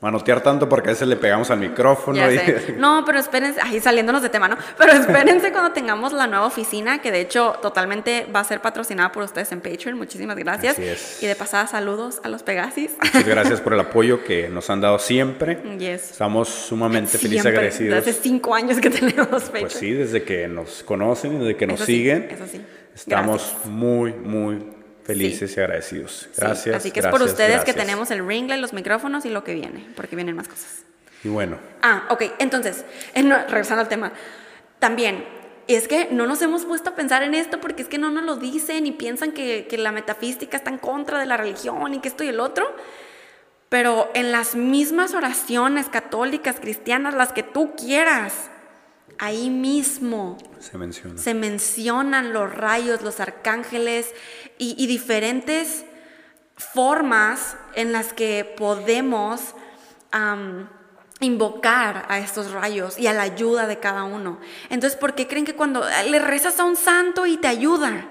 [0.00, 2.20] manotear tanto porque a veces le pegamos al micrófono.
[2.76, 4.56] No, pero espérense, ahí saliéndonos de tema, ¿no?
[4.78, 9.12] Pero espérense cuando tengamos la nueva oficina, que de hecho totalmente va a ser patrocinada
[9.12, 9.96] por ustedes en Patreon.
[9.96, 10.78] Muchísimas gracias.
[11.22, 12.92] Y de pasada, saludos a los Pegasis.
[13.02, 15.58] Muchas gracias por el apoyo que nos han dado siempre.
[15.78, 17.96] Estamos sumamente felices y agradecidos.
[17.96, 19.60] Desde hace cinco años que tenemos Patreon.
[19.62, 22.28] Pues sí, desde que nos conocen y desde que nos siguen.
[22.30, 22.64] eso sí.
[22.94, 24.79] Estamos muy, muy
[25.12, 26.28] felices y agradecidos.
[26.36, 26.76] Gracias.
[26.76, 29.86] Así que es por ustedes que tenemos el ringle, los micrófonos y lo que viene,
[29.96, 30.84] porque vienen más cosas.
[31.24, 31.58] Y bueno.
[31.82, 32.22] Ah, ok.
[32.38, 34.12] Entonces, regresando al tema,
[34.78, 35.24] también
[35.68, 38.24] es que no nos hemos puesto a pensar en esto porque es que no nos
[38.24, 42.00] lo dicen y piensan que, que la metafísica está en contra de la religión y
[42.00, 42.74] que esto y el otro.
[43.68, 48.50] Pero en las mismas oraciones católicas, cristianas, las que tú quieras,
[49.20, 51.18] ahí mismo se, menciona.
[51.18, 54.12] se mencionan los rayos, los arcángeles
[54.56, 55.84] y, diferentes
[56.56, 59.40] formas en las que podemos
[61.20, 64.40] invocar a estos rayos y a la ayuda de cada uno.
[64.70, 68.06] Entonces, ¿por qué creen que cuando le rezas a un santo y te ayuda?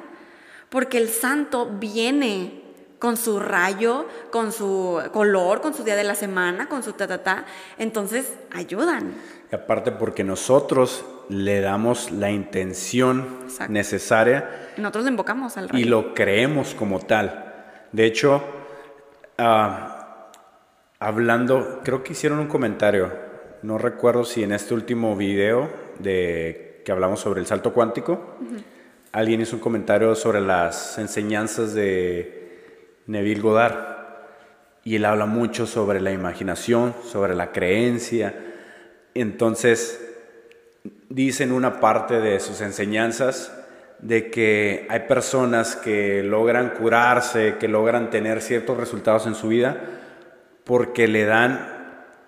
[0.69, 2.63] Porque el santo viene
[2.99, 7.07] con su rayo, con su color, con su día de la semana, con su ta
[7.07, 7.45] ta ta.
[7.77, 9.15] Entonces, ayudan.
[9.51, 13.25] Y aparte porque nosotros le damos la intención
[13.69, 14.69] necesaria.
[14.77, 15.81] Nosotros le invocamos al rey.
[15.81, 17.53] Y lo creemos como tal.
[17.91, 18.43] De hecho,
[19.37, 20.29] ah,
[20.99, 23.11] hablando, creo que hicieron un comentario,
[23.61, 28.37] no recuerdo si en este último video de que hablamos sobre el salto cuántico,
[29.11, 33.97] alguien hizo un comentario sobre las enseñanzas de Neville Goddard.
[34.83, 38.48] Y él habla mucho sobre la imaginación, sobre la creencia.
[39.13, 39.99] Entonces,
[41.09, 43.51] dice en una parte de sus enseñanzas
[43.99, 49.77] de que hay personas que logran curarse, que logran tener ciertos resultados en su vida,
[50.63, 51.79] porque le dan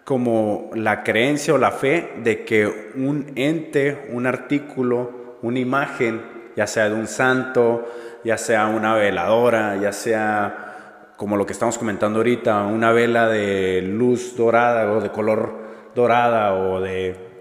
[0.04, 6.22] como la creencia o la fe de que un ente, un artículo, una imagen,
[6.56, 7.88] ya sea de un santo,
[8.24, 13.82] ya sea una veladora, ya sea como lo que estamos comentando ahorita, una vela de
[13.84, 15.61] luz dorada o de color
[15.96, 17.32] dorada o de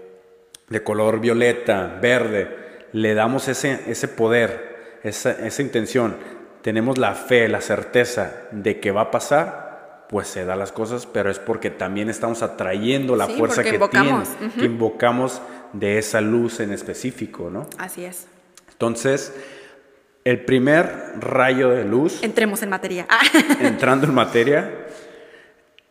[0.71, 6.15] de color violeta, verde, le damos ese, ese poder, esa, esa intención,
[6.61, 11.05] tenemos la fe, la certeza de que va a pasar, pues se da las cosas,
[11.05, 14.29] pero es porque también estamos atrayendo la fuerza que invocamos.
[14.37, 15.41] tiene, que invocamos
[15.73, 17.67] de esa luz en específico, ¿no?
[17.77, 18.27] Así es.
[18.71, 19.33] Entonces,
[20.23, 22.23] el primer rayo de luz.
[22.23, 23.07] Entremos en materia.
[23.59, 24.80] entrando en materia.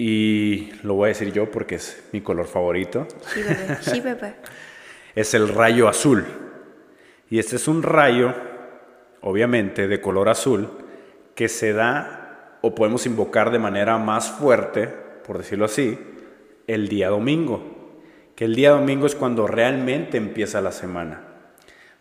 [0.02, 3.06] Y lo voy a decir yo porque es mi color favorito.
[3.34, 3.78] Sí, bebé.
[3.82, 4.34] Sí, bebé
[5.14, 6.24] es el rayo azul.
[7.28, 8.34] Y este es un rayo,
[9.20, 10.68] obviamente, de color azul,
[11.34, 15.98] que se da o podemos invocar de manera más fuerte, por decirlo así,
[16.66, 18.00] el día domingo.
[18.34, 21.24] Que el día domingo es cuando realmente empieza la semana.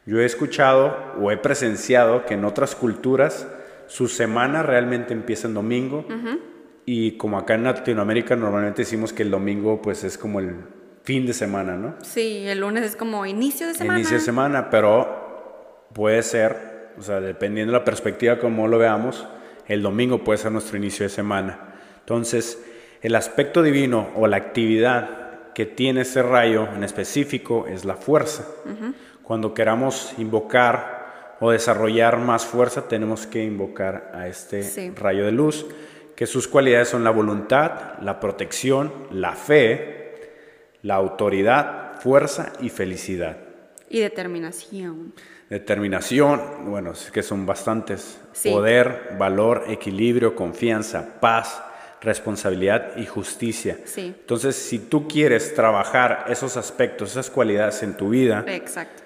[0.05, 3.47] Yo he escuchado o he presenciado que en otras culturas
[3.87, 6.05] su semana realmente empieza en domingo.
[6.91, 10.55] Y como acá en Latinoamérica normalmente decimos que el domingo pues es como el
[11.03, 11.93] fin de semana, ¿no?
[12.01, 13.99] Sí, el lunes es como inicio de semana.
[13.99, 19.27] Inicio de semana, pero puede ser, o sea, dependiendo de la perspectiva como lo veamos,
[19.67, 21.75] el domingo puede ser nuestro inicio de semana.
[21.99, 22.59] Entonces,
[23.03, 28.47] el aspecto divino o la actividad que tiene ese rayo en específico es la fuerza.
[29.21, 35.67] Cuando queramos invocar o desarrollar más fuerza, tenemos que invocar a este rayo de luz,
[36.19, 40.41] que sus cualidades son la voluntad, la protección, la fe,
[40.81, 43.37] la autoridad, fuerza y felicidad.
[43.89, 45.13] Y determinación.
[45.49, 48.19] Determinación, bueno, es que son bastantes.
[48.33, 48.49] Sí.
[48.49, 51.63] Poder, valor, equilibrio, confianza, paz,
[52.01, 53.77] responsabilidad y justicia.
[53.85, 54.13] Sí.
[54.19, 59.03] Entonces, si tú quieres trabajar esos aspectos, esas cualidades en tu vida, Exacto.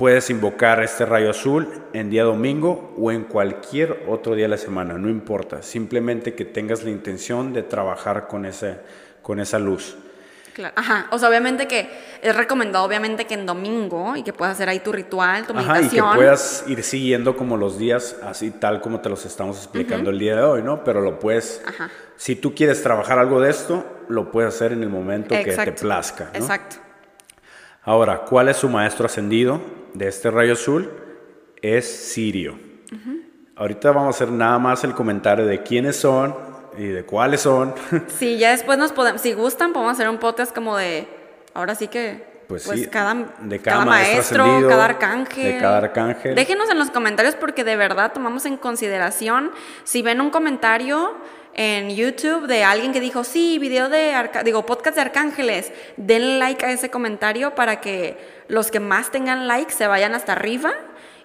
[0.00, 4.56] Puedes invocar este rayo azul en día domingo o en cualquier otro día de la
[4.56, 5.62] semana, no importa.
[5.62, 8.78] Simplemente que tengas la intención de trabajar con, ese,
[9.20, 9.98] con esa luz.
[10.54, 10.72] Claro.
[10.74, 11.06] Ajá.
[11.10, 11.86] O sea, obviamente que
[12.22, 15.82] es recomendado, obviamente, que en domingo y que puedas hacer ahí tu ritual, tu Ajá,
[15.82, 20.08] y que puedas ir siguiendo como los días, así tal como te los estamos explicando
[20.08, 20.82] el día de hoy, ¿no?
[20.82, 21.90] Pero lo puedes, Ajá.
[22.16, 25.72] si tú quieres trabajar algo de esto, lo puedes hacer en el momento que te
[25.72, 26.38] plazca, ¿no?
[26.38, 26.76] Exacto.
[27.82, 29.60] Ahora, ¿cuál es su maestro ascendido
[29.94, 30.90] de este rayo azul?
[31.62, 32.58] Es Sirio.
[33.56, 36.34] Ahorita vamos a hacer nada más el comentario de quiénes son
[36.78, 37.74] y de cuáles son.
[38.08, 41.06] Sí, ya después nos podemos, si gustan, podemos hacer un podcast como de,
[41.52, 45.52] ahora sí que, Pues pues, sí, cada, de cada cada maestro maestro, cada arcángel.
[45.54, 46.34] de cada arcángel.
[46.34, 49.50] Déjenos en los comentarios porque de verdad tomamos en consideración,
[49.84, 51.12] si ven un comentario
[51.52, 56.38] en YouTube de alguien que dijo, sí, video de, arca- digo, podcast de arcángeles, denle
[56.38, 60.72] like a ese comentario para que los que más tengan like se vayan hasta arriba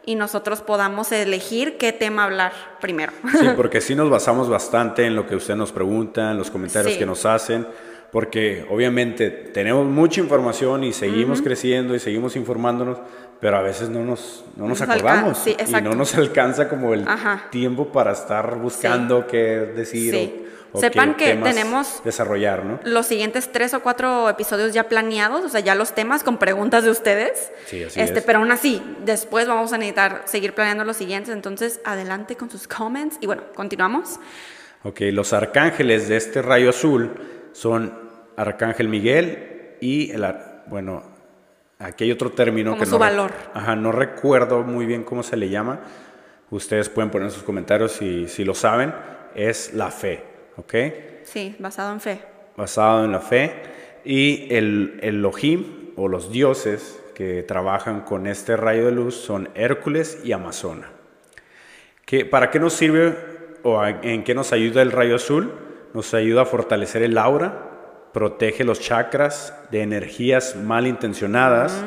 [0.06, 3.12] y nosotros podamos elegir qué tema hablar primero.
[3.40, 6.94] Sí, porque sí nos basamos bastante en lo que usted nos pregunta, en los comentarios
[6.94, 7.00] Sí.
[7.00, 7.68] que nos hacen,
[8.12, 13.00] porque obviamente tenemos mucha información y seguimos creciendo y seguimos informándonos,
[13.42, 16.94] pero a veces no nos, no nos Nos acordamos sí, y no nos alcanza como
[16.94, 17.48] el Ajá.
[17.50, 19.38] tiempo para estar buscando qué
[19.76, 20.36] decir Sí.
[20.40, 20.45] o
[20.80, 22.80] Sepan que tenemos- desarrollar, ¿no?
[22.84, 26.84] los siguientes tres o cuatro episodios ya planeados, o sea, ya los temas con preguntas
[26.84, 27.52] de ustedes.
[27.66, 28.26] Sí, así este, es.
[28.26, 32.68] Pero aún así, después vamos a necesitar seguir planeando los siguientes, entonces adelante con sus
[32.68, 34.20] comments y bueno, continuamos.
[34.84, 37.12] Ok, los arcángeles de este rayo azul
[37.54, 37.98] son
[38.38, 41.04] Arcángel Miguel y el, ar- bueno,
[41.80, 43.32] aquí hay otro término Como que su no, valor.
[43.54, 45.80] Ajá, no recuerdo muy bien cómo se le llama.
[46.52, 48.94] Ustedes pueden poner en sus comentarios si, si lo saben.
[49.34, 50.24] Es la fe,
[50.58, 50.74] ¿ok?
[51.24, 52.20] Sí, basado en fe.
[52.58, 53.52] Basado en la fe.
[54.04, 59.50] Y el el Elohim o los dioses que trabajan con este rayo de luz son
[59.56, 60.90] Hércules y Amazona.
[62.06, 63.16] ¿Qué- ¿Para qué nos sirve
[63.64, 65.54] o en qué nos ayuda el rayo azul?
[65.94, 67.72] Nos ayuda a fortalecer el aura,
[68.14, 71.84] protege los chakras de energías malintencionadas,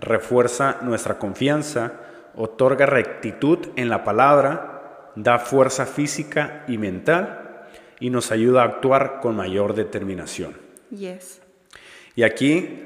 [0.00, 1.92] refuerza nuestra confianza,
[2.34, 7.45] otorga rectitud en la palabra, da fuerza física y mental
[8.00, 10.56] y nos ayuda a actuar con mayor determinación.
[10.90, 11.40] Yes.
[12.14, 12.82] Y aquí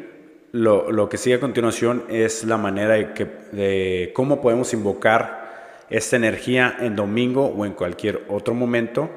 [0.53, 5.41] lo, lo que sigue a continuación es la manera de, que, de cómo podemos invocar
[5.91, 9.11] esta energía en domingo o en cualquier otro momento.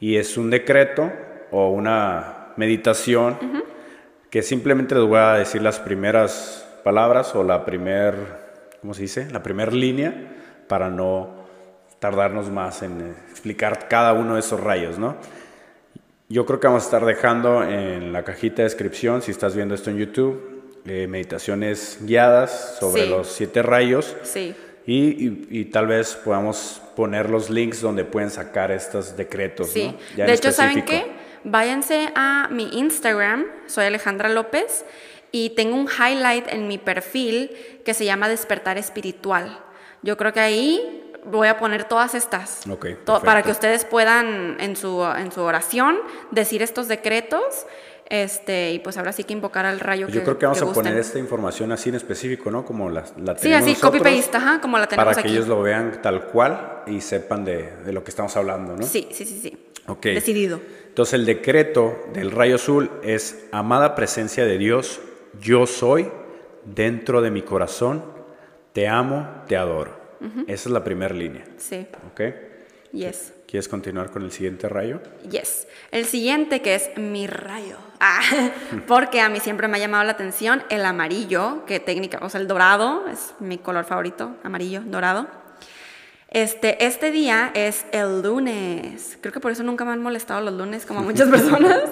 [0.00, 1.10] Y es un decreto
[1.50, 3.38] o una meditación
[4.30, 8.14] que simplemente les voy a decir las primeras palabras o la primer,
[8.80, 9.30] ¿cómo se dice?
[9.30, 10.14] La primera línea
[10.68, 11.46] para no
[11.98, 13.16] tardarnos más en
[13.50, 15.16] explicar cada uno de esos rayos, ¿no?
[16.28, 19.76] Yo creo que vamos a estar dejando en la cajita de descripción, si estás viendo
[19.76, 23.08] esto en YouTube, eh, meditaciones guiadas sobre Sí.
[23.08, 24.52] los siete rayos Sí.
[24.84, 29.68] y, y- y tal vez podamos poner los links donde pueden sacar estos decretos.
[29.70, 29.92] Sí.
[29.92, 29.98] ¿no?
[30.16, 31.06] Ya de hecho, ¿saben específico.
[31.06, 31.16] qué?
[31.48, 34.84] Váyanse a mi Instagram, soy Alejandra López,
[35.30, 37.52] y tengo un highlight en mi perfil
[37.84, 39.60] que se llama Despertar Espiritual.
[40.02, 42.62] Yo creo que ahí voy a poner todas estas.
[43.04, 45.96] To- para que ustedes puedan en su, en su oración
[46.30, 47.66] decir estos decretos.
[48.08, 50.72] Este, y pues ahora sí que invocar al rayo Yo que creo que vamos a
[50.72, 52.64] poner esta información así en específico, ¿no?
[52.64, 55.36] Como la, la Sí, tenemos así, nosotros, copy-paste, ajá, como la tenemos Para que aquí.
[55.36, 58.84] ellos lo vean tal cual y sepan de, de lo que estamos hablando, ¿no?
[58.84, 59.70] Sí, sí, sí, sí.
[59.88, 60.04] Ok.
[60.04, 60.60] Decidido.
[60.86, 65.00] Entonces el decreto del rayo azul es, amada presencia de Dios,
[65.40, 66.08] yo soy
[66.64, 68.04] dentro de mi corazón,
[68.72, 70.05] te amo, te adoro.
[70.46, 71.44] Esa es la primera línea.
[71.58, 71.86] Sí.
[72.12, 72.20] ¿Ok?
[72.92, 73.32] Yes.
[73.46, 75.00] ¿Quieres continuar con el siguiente rayo?
[75.30, 75.68] Yes.
[75.90, 77.76] El siguiente que es mi rayo.
[78.00, 78.20] Ah,
[78.86, 82.40] porque a mí siempre me ha llamado la atención el amarillo, que técnica, o sea,
[82.40, 85.28] el dorado es mi color favorito, amarillo, dorado.
[86.28, 89.16] Este, este día es el lunes.
[89.20, 91.82] Creo que por eso nunca me han molestado los lunes, como a muchas personas.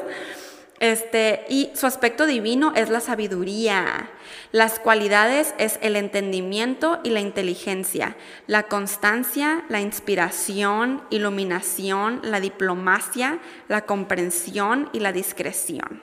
[0.80, 4.10] Este, y su aspecto divino es la sabiduría.
[4.52, 8.16] Las cualidades es el entendimiento y la inteligencia,
[8.46, 16.02] la constancia, la inspiración, iluminación, la diplomacia, la comprensión y la discreción.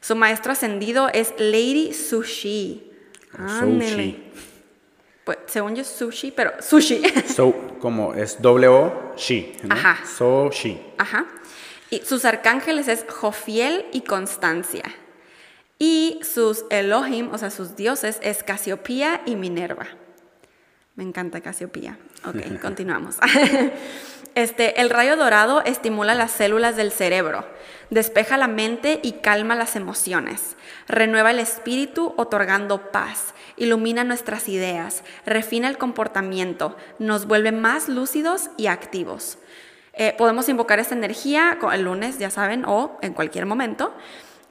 [0.00, 2.92] Su maestro ascendido es Lady Sushi.
[3.60, 4.24] Sushi.
[5.24, 7.02] Pues, según yo, sushi, pero sushi.
[7.36, 9.14] So, como es doble O.
[9.62, 9.74] ¿no?
[9.74, 9.98] Ajá.
[10.06, 10.80] So, she.
[10.96, 11.26] Ajá.
[11.90, 14.84] Y sus arcángeles es Jofiel y Constancia.
[15.78, 19.86] Y sus Elohim, o sea, sus dioses, es Casiopía y Minerva.
[20.96, 21.98] Me encanta Casiopía.
[22.26, 23.16] Ok, continuamos.
[24.34, 27.44] Este, el rayo dorado estimula las células del cerebro,
[27.90, 35.02] despeja la mente y calma las emociones, renueva el espíritu otorgando paz, ilumina nuestras ideas,
[35.26, 39.38] refina el comportamiento, nos vuelve más lúcidos y activos.
[40.00, 43.92] Eh, podemos invocar esta energía el lunes, ya saben, o en cualquier momento.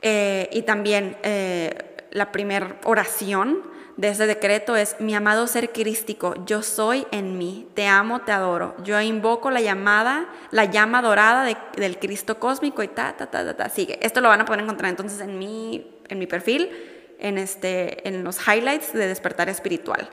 [0.01, 3.63] Eh, y también eh, la primera oración
[3.95, 8.33] de ese decreto es, mi amado ser crístico, yo soy en mí, te amo, te
[8.33, 8.75] adoro.
[8.83, 11.45] Yo invoco la llamada, la llama dorada
[11.77, 13.69] del Cristo cósmico y ta, ta, ta, ta, ta.
[13.69, 13.97] Sigue.
[14.01, 16.69] Esto lo van a poder encontrar entonces en mi, en mi perfil,
[17.19, 20.09] en, este, en los highlights de despertar espiritual.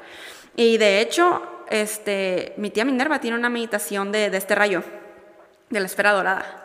[0.54, 4.84] Y de hecho, este, mi tía Minerva tiene una meditación de, de este rayo,
[5.74, 6.64] de la esfera dorada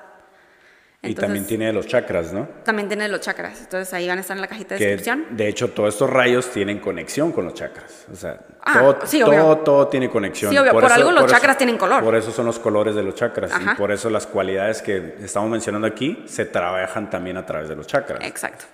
[1.02, 2.46] y también tiene los chakras, ¿no?
[2.66, 3.62] También tiene los chakras.
[3.62, 5.28] Entonces ahí van a estar en la cajita de descripción.
[5.30, 8.06] De hecho, todos estos rayos tienen conexión con los chakras.
[8.12, 10.52] O sea, ah, todo, todo, tiene conexión.
[10.52, 10.74] Sí, obvio.
[10.74, 12.04] Por, algo los chakras tienen color.
[12.04, 13.50] Por eso son los colores de los chakras.
[13.62, 17.78] Y por eso las cualidades que estamos mencionando aquí se trabajan también a través de
[17.78, 18.20] los chakras.
[18.26, 18.66] Exacto.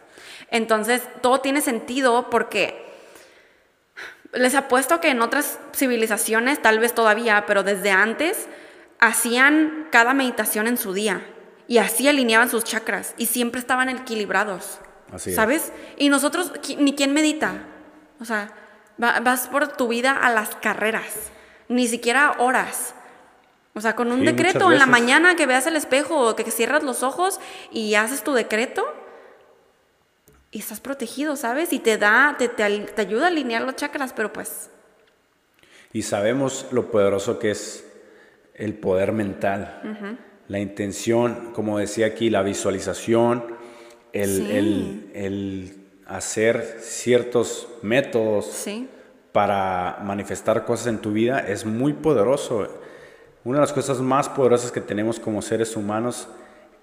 [0.49, 2.85] Entonces, todo tiene sentido porque
[4.33, 8.47] les apuesto que en otras civilizaciones, tal vez todavía, pero desde antes,
[8.99, 11.25] hacían cada meditación en su día
[11.67, 14.79] y así alineaban sus chakras y siempre estaban equilibrados.
[15.11, 15.71] Así ¿Sabes?
[15.97, 17.63] Y nosotros, ni quién medita.
[18.19, 18.53] O sea,
[18.97, 21.31] vas por tu vida a las carreras,
[21.67, 22.95] ni siquiera horas.
[23.73, 26.81] O sea, con un decreto en la mañana que veas el espejo o que cierras
[26.81, 27.39] los ojos
[27.71, 28.85] y haces tu decreto
[30.49, 31.73] y estás protegido, ¿sabes?
[31.73, 32.63] Y te da, te, te,
[33.01, 34.69] ayuda a alinear los chakras, pero pues...
[35.91, 37.85] Y sabemos lo poderoso que es
[38.57, 39.81] el poder mental
[40.47, 43.43] la intención, como decía aquí, la visualización,
[44.13, 48.65] el, hacer ciertos métodos
[49.31, 52.67] para manifestar cosas en tu vida es muy poderoso.
[53.43, 56.27] Una de las cosas más poderosas que tenemos como seres humanos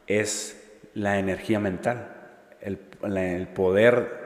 [0.08, 0.60] es
[0.94, 2.14] la energía mental,
[2.60, 2.80] el,
[3.16, 4.22] el poder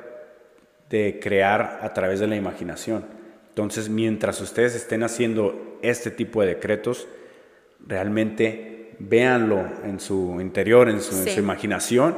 [0.88, 3.04] de crear a través de la imaginación.
[3.50, 7.06] Entonces, mientras ustedes estén haciendo este tipo de decretos,
[7.84, 12.16] realmente véanlo en su interior, en su, imaginación,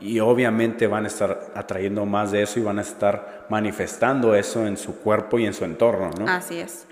[0.00, 4.66] y obviamente van a estar atrayendo más de eso y van a estar manifestando eso
[4.66, 6.26] en su cuerpo y en su entorno, ¿no?
[6.28, 6.86] Así es.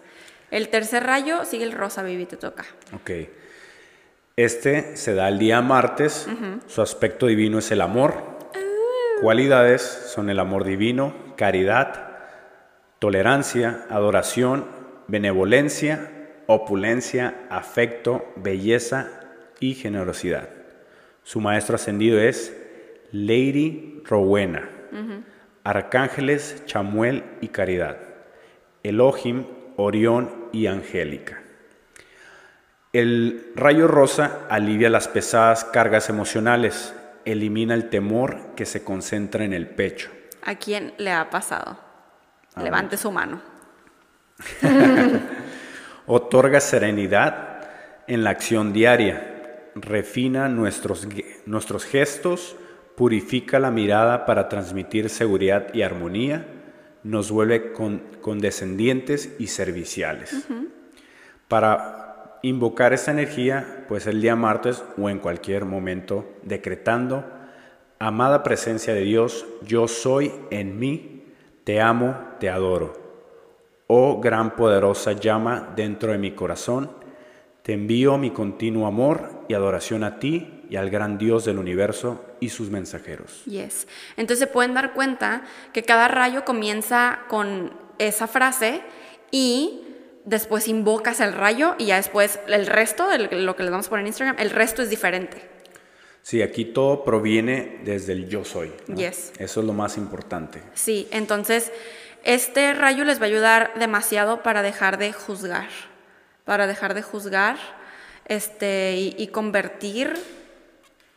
[0.51, 2.65] El tercer rayo sigue el rosa, Vivi, te toca.
[2.95, 3.11] Ok.
[4.37, 6.29] Este se da el día martes,
[6.67, 8.15] su aspecto divino es el amor.
[8.55, 9.23] Uh.
[9.23, 12.19] Cualidades son el amor divino, caridad,
[12.99, 14.65] tolerancia, adoración,
[15.09, 16.18] benevolencia,
[16.51, 19.07] opulencia, afecto, belleza
[19.61, 20.49] y generosidad.
[21.23, 22.57] Su maestro ascendido es
[23.13, 24.67] Lady Rowena,
[25.63, 27.99] Arcángeles Chamuel y Caridad,
[28.83, 29.45] Elohim,
[29.77, 31.43] Orión y Angélica.
[32.95, 36.95] El rayo rosa alivia las pesadas cargas emocionales,
[37.27, 40.11] elimina el temor que se concentra en el pecho.
[40.43, 41.79] ¿A quién le ha pasado?
[42.57, 43.43] Levante su mano.
[46.11, 47.61] Otorga serenidad
[48.07, 51.07] en la acción diaria, refina nuestros,
[51.45, 52.57] nuestros gestos,
[52.97, 56.47] purifica la mirada para transmitir seguridad y armonía,
[57.05, 60.47] nos vuelve con, condescendientes y serviciales.
[61.47, 67.25] Para invocar esta energía, pues el día martes o en cualquier momento, decretando,
[67.99, 71.27] amada presencia de Dios, yo soy en mí,
[71.65, 73.08] te amo, te adoro.
[73.91, 76.91] Oh gran poderosa llama dentro de mi corazón,
[77.63, 82.23] te envío mi continuo amor y adoración a ti y al gran Dios del universo
[82.39, 83.43] y sus mensajeros.
[83.47, 83.89] Yes.
[84.19, 88.83] Entonces se pueden dar cuenta que cada rayo comienza con esa frase
[89.31, 89.85] y
[90.27, 93.91] después invocas el rayo y ya después el resto de lo que les vamos a
[93.91, 95.49] poner en Instagram, el resto es diferente.
[96.21, 98.71] Sí, aquí todo proviene desde el yo soy.
[98.95, 99.33] Yes.
[99.39, 100.63] Eso es lo más importante.
[100.75, 101.73] Sí, entonces
[102.35, 105.69] este rayo les va a ayudar demasiado para dejar de juzgar
[106.49, 107.59] para dejar de juzgar
[108.25, 110.15] este, y, convertir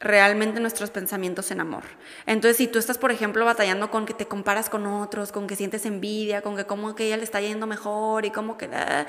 [0.01, 1.83] realmente nuestros pensamientos en amor.
[2.25, 5.55] Entonces, si tú estás, por ejemplo, batallando con que te comparas con otros, con que
[5.55, 8.65] sientes envidia, con que como que ella le está yendo mejor y como que...
[8.73, 9.07] Ah,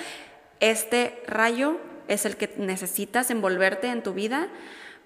[0.61, 4.47] este rayo es el que necesitas envolverte en tu vida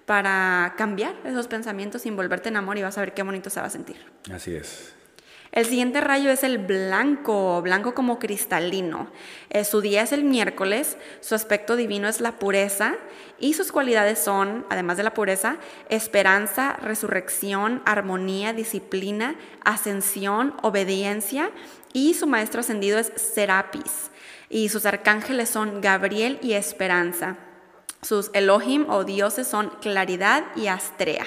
[0.05, 3.59] para cambiar esos pensamientos y envolverte en amor y vas a ver qué bonito se
[3.59, 3.97] va a sentir.
[4.31, 4.96] Así es.
[5.57, 9.07] El siguiente rayo es el blanco, blanco como cristalino.
[9.49, 12.93] Eh, su día es el miércoles, su aspecto divino es la pureza
[13.39, 15.57] y sus cualidades son, además de la pureza,
[15.89, 19.33] esperanza, resurrección, armonía, disciplina,
[19.65, 21.49] ascensión, obediencia
[21.91, 24.11] y su maestro ascendido es Serapis
[24.51, 27.35] y sus arcángeles son Gabriel y Esperanza.
[28.03, 31.25] Sus Elohim o dioses son claridad y astrea.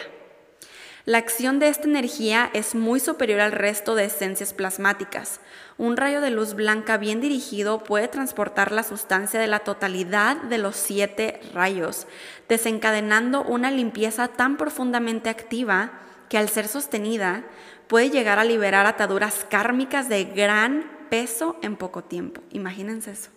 [1.07, 5.41] La acción de esta energía es muy superior al resto de esencias plasmáticas.
[5.79, 10.59] Un rayo de luz blanca bien dirigido puede transportar la sustancia de la totalidad de
[10.59, 12.07] los siete rayos,
[12.49, 15.93] desencadenando una limpieza tan profundamente activa
[16.29, 17.45] que al ser sostenida
[17.89, 22.43] puede llegar a liberar ataduras kármicas de gran peso en poco tiempo.
[22.51, 23.31] Imagínense eso.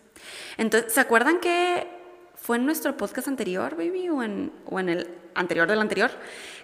[0.57, 1.88] Entonces, ¿se acuerdan que
[2.44, 6.12] fue en nuestro podcast anterior, baby, o en, o en el anterior del anterior,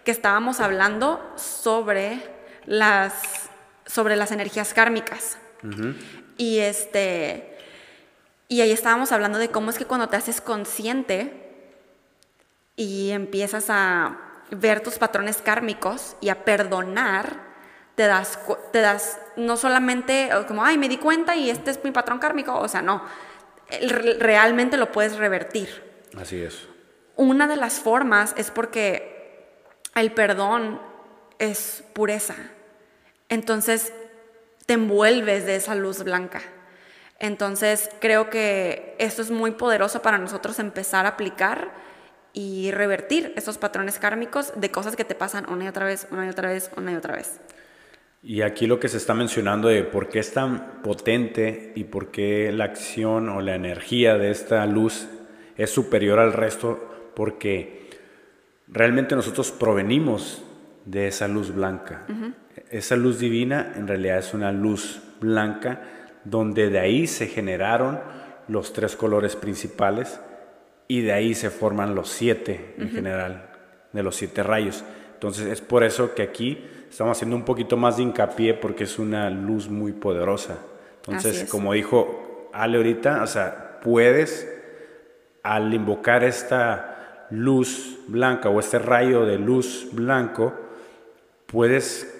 [0.03, 2.21] que estábamos hablando sobre
[2.65, 3.49] las,
[3.85, 5.37] sobre las energías kármicas.
[6.37, 7.57] Y este
[8.49, 11.31] y ahí estábamos hablando de cómo es que cuando te haces consciente
[12.75, 14.17] y empiezas a
[14.51, 17.39] ver tus patrones kármicos y a perdonar,
[17.95, 18.37] te das,
[18.73, 22.57] te das no solamente como, ay, me di cuenta y este es mi patrón kármico,
[22.59, 23.03] o sea, no,
[24.19, 25.69] realmente lo puedes revertir.
[26.17, 26.67] Así es.
[27.15, 29.45] Una de las formas es porque
[29.95, 30.79] el perdón
[31.37, 32.35] es pureza.
[33.29, 33.93] Entonces
[34.65, 36.41] te envuelves de esa luz blanca.
[37.19, 41.71] Entonces creo que esto es muy poderoso para nosotros empezar a aplicar
[42.33, 46.25] y revertir esos patrones kármicos de cosas que te pasan una y otra vez, una
[46.25, 47.39] y otra vez, una y otra vez.
[48.21, 52.11] Y aquí lo que se está mencionando de por qué es tan potente y por
[52.11, 55.07] qué la acción o la energía de esta luz
[55.55, 57.89] es superior al resto, porque
[58.67, 60.43] realmente nosotros provenimos
[60.85, 62.05] de esa luz blanca.
[62.69, 65.81] Esa luz divina en realidad es una luz blanca
[66.25, 67.99] donde de ahí se generaron
[68.47, 70.19] los tres colores principales
[70.87, 73.49] y de ahí se forman los siete en general,
[73.93, 74.83] de los siete rayos.
[75.13, 78.99] Entonces es por eso que aquí estamos haciendo un poquito más de hincapié porque es
[78.99, 80.57] una luz muy poderosa.
[81.05, 84.47] Entonces, como dijo Ale ahorita, o sea, puedes
[85.43, 90.53] al invocar esta luz blanca o este rayo de luz blanco,
[91.45, 92.15] puedes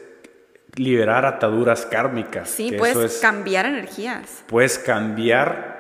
[0.76, 2.50] liberar ataduras kármicas.
[2.50, 4.44] Sí, puedes cambiar energías.
[4.48, 5.80] Puedes cambiar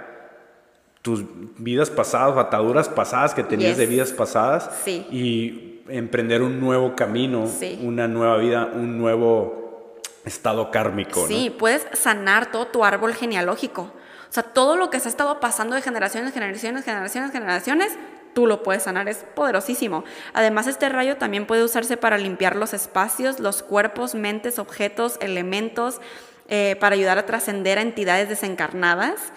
[1.01, 1.23] tus
[1.57, 5.07] vidas pasadas, ataduras pasadas que tenías de vidas pasadas sí.
[5.09, 7.47] y emprender un nuevo camino,
[7.81, 11.27] una nueva vida, un nuevo estado kármico.
[11.27, 13.91] Sí, puedes sanar todo tu árbol genealógico.
[14.29, 17.97] O sea, todo lo que se ha estado pasando de generaciones, generaciones, generaciones, generaciones,
[18.33, 20.03] tú lo puedes sanar, es poderosísimo.
[20.33, 25.99] Además, este rayo también puede usarse para limpiar los espacios, los cuerpos, mentes, objetos, elementos,
[26.47, 29.31] eh, para ayudar a trascender a entidades desencarnadas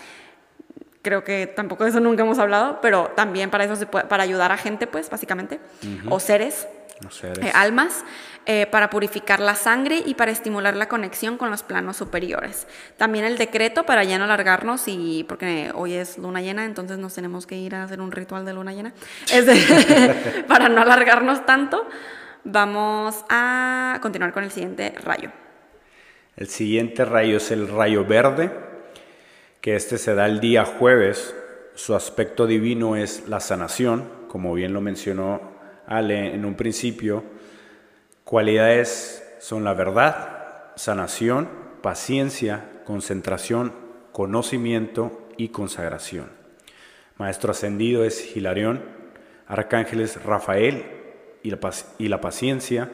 [1.02, 4.22] creo que tampoco de eso nunca hemos hablado, pero también para eso se puede, para
[4.22, 5.60] ayudar a gente, pues, básicamente,
[6.08, 6.68] o seres,
[7.10, 7.44] seres.
[7.44, 8.04] Eh, almas,
[8.46, 12.68] eh, para purificar la sangre y para estimular la conexión con los planos superiores.
[12.96, 17.14] También el decreto para ya no alargarnos y porque hoy es luna llena, entonces nos
[17.14, 18.92] tenemos que ir a hacer un ritual de luna llena.
[20.48, 21.88] para no alargarnos tanto,
[22.44, 25.30] vamos a continuar con el siguiente rayo.
[26.36, 28.71] El siguiente rayo es el rayo verde
[29.62, 31.34] que este se da el día jueves.
[31.74, 35.40] Su aspecto divino es la sanación, como bien lo mencionó
[35.86, 37.22] Ale en un principio.
[38.24, 41.48] Cualidades son la verdad, sanación,
[41.80, 43.72] paciencia, concentración,
[44.10, 46.26] conocimiento y consagración.
[47.16, 48.82] Maestro ascendido es Hilarión,
[49.46, 50.84] arcángeles Rafael
[51.44, 51.58] y la,
[51.98, 52.90] y la paciencia,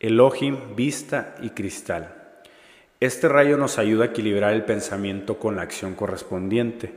[0.00, 2.17] Elohim, vista y cristal.
[3.00, 6.92] Este rayo nos ayuda a equilibrar el pensamiento con la acción correspondiente.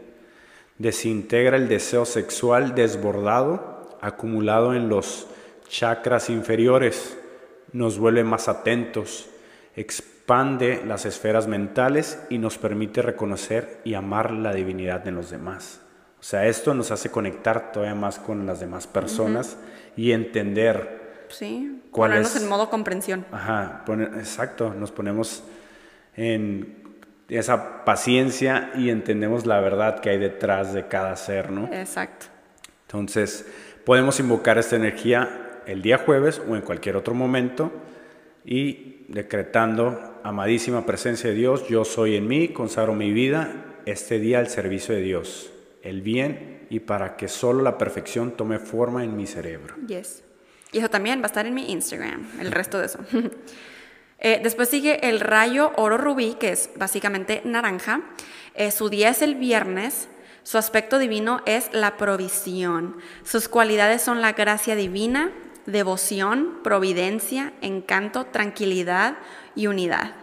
[0.80, 5.28] Desintegra el deseo sexual desbordado acumulado en los
[5.70, 7.18] chakras inferiores.
[7.72, 9.30] Nos vuelve más atentos,
[9.76, 15.82] expande las esferas mentales y nos permite reconocer y amar la divinidad de los demás.
[16.20, 19.58] O sea, esto nos hace conectar todavía más con las demás personas
[19.95, 21.28] y entender.
[21.30, 23.26] Sí, ponernos en modo comprensión.
[23.32, 23.84] Ajá,
[24.18, 25.43] exacto, nos ponemos
[26.16, 26.82] en
[27.30, 31.70] esa paciencia y entendemos la verdad que hay detrás de cada ser, ¿no?
[31.74, 32.28] Exacto.
[32.88, 33.45] Entonces,
[33.86, 37.72] podemos invocar esta energía el día jueves o en cualquier otro momento
[38.43, 44.39] y decretando, amadísima presencia de Dios, yo soy en mí, consagro mi vida este día
[44.39, 45.51] al servicio de Dios,
[45.84, 49.76] el bien y para que solo la perfección tome forma en mi cerebro.
[49.88, 50.24] Yes.
[50.72, 52.99] Y eso también va a estar en mi Instagram, el resto de eso.
[54.22, 58.02] Eh, después sigue el rayo oro rubí, que es básicamente naranja.
[58.54, 60.08] Eh, su día es el viernes.
[60.44, 62.98] Su aspecto divino es la provisión.
[63.24, 65.32] Sus cualidades son la gracia divina,
[65.66, 69.18] devoción, providencia, encanto, tranquilidad
[69.56, 70.14] y unidad.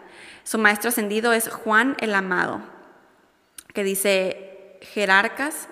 [0.45, 2.63] Su maestro ascendido es Juan el Amado,
[3.75, 5.69] que dice jerarcas.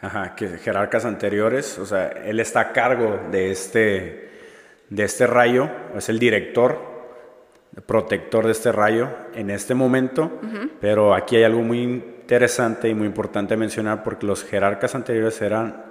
[0.00, 4.30] Ajá, que jerarcas anteriores, o sea, él está a cargo de este,
[4.88, 6.89] de este rayo, es el director,
[7.86, 10.40] protector de este rayo en este momento,
[10.80, 15.84] pero aquí hay algo muy interesante y muy importante mencionar porque los jerarcas anteriores eran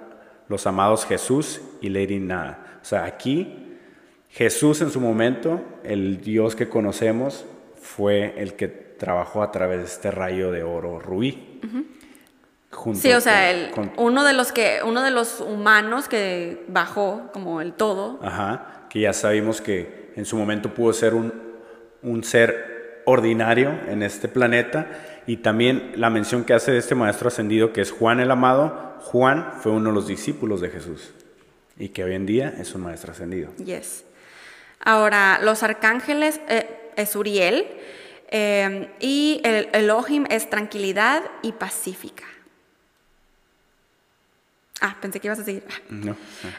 [0.48, 2.78] los amados Jesús y Lady Nada.
[2.82, 3.78] O sea, aquí
[4.28, 7.46] Jesús en su momento, el Dios que conocemos,
[7.80, 11.60] fue el que trabajó a través de este rayo de oro rubí.
[12.94, 17.72] sí, o sea, uno de los que, uno de los humanos que bajó como el
[17.72, 18.20] todo.
[18.22, 21.49] Ajá, que ya sabemos que en su momento pudo ser un,
[22.02, 24.86] un ser ordinario en este planeta
[25.26, 28.96] y también la mención que hace de este maestro ascendido que es Juan el Amado.
[29.00, 31.12] Juan fue uno de los discípulos de Jesús
[31.78, 33.50] y que hoy en día es un maestro ascendido.
[33.56, 34.04] Yes.
[34.80, 37.66] Ahora, los arcángeles eh, es Uriel
[38.30, 42.24] eh, y el Elohim es tranquilidad y pacífica.
[44.80, 45.62] Ah, pensé que ibas a decir.
[45.90, 46.16] No,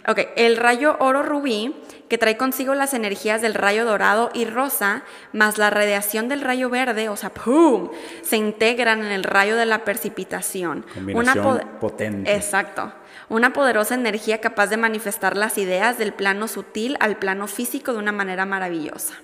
[0.07, 1.76] Ok, el rayo oro rubí,
[2.07, 5.03] que trae consigo las energías del rayo dorado y rosa,
[5.34, 7.89] más la radiación del rayo verde, o sea, ¡pum!
[8.22, 10.86] Se integran en el rayo de la precipitación.
[10.93, 12.36] Combinación Una potente.
[12.36, 12.93] Exacto.
[13.28, 17.99] Una poderosa energía capaz de manifestar las ideas del plano sutil al plano físico de
[17.99, 19.15] una manera maravillosa.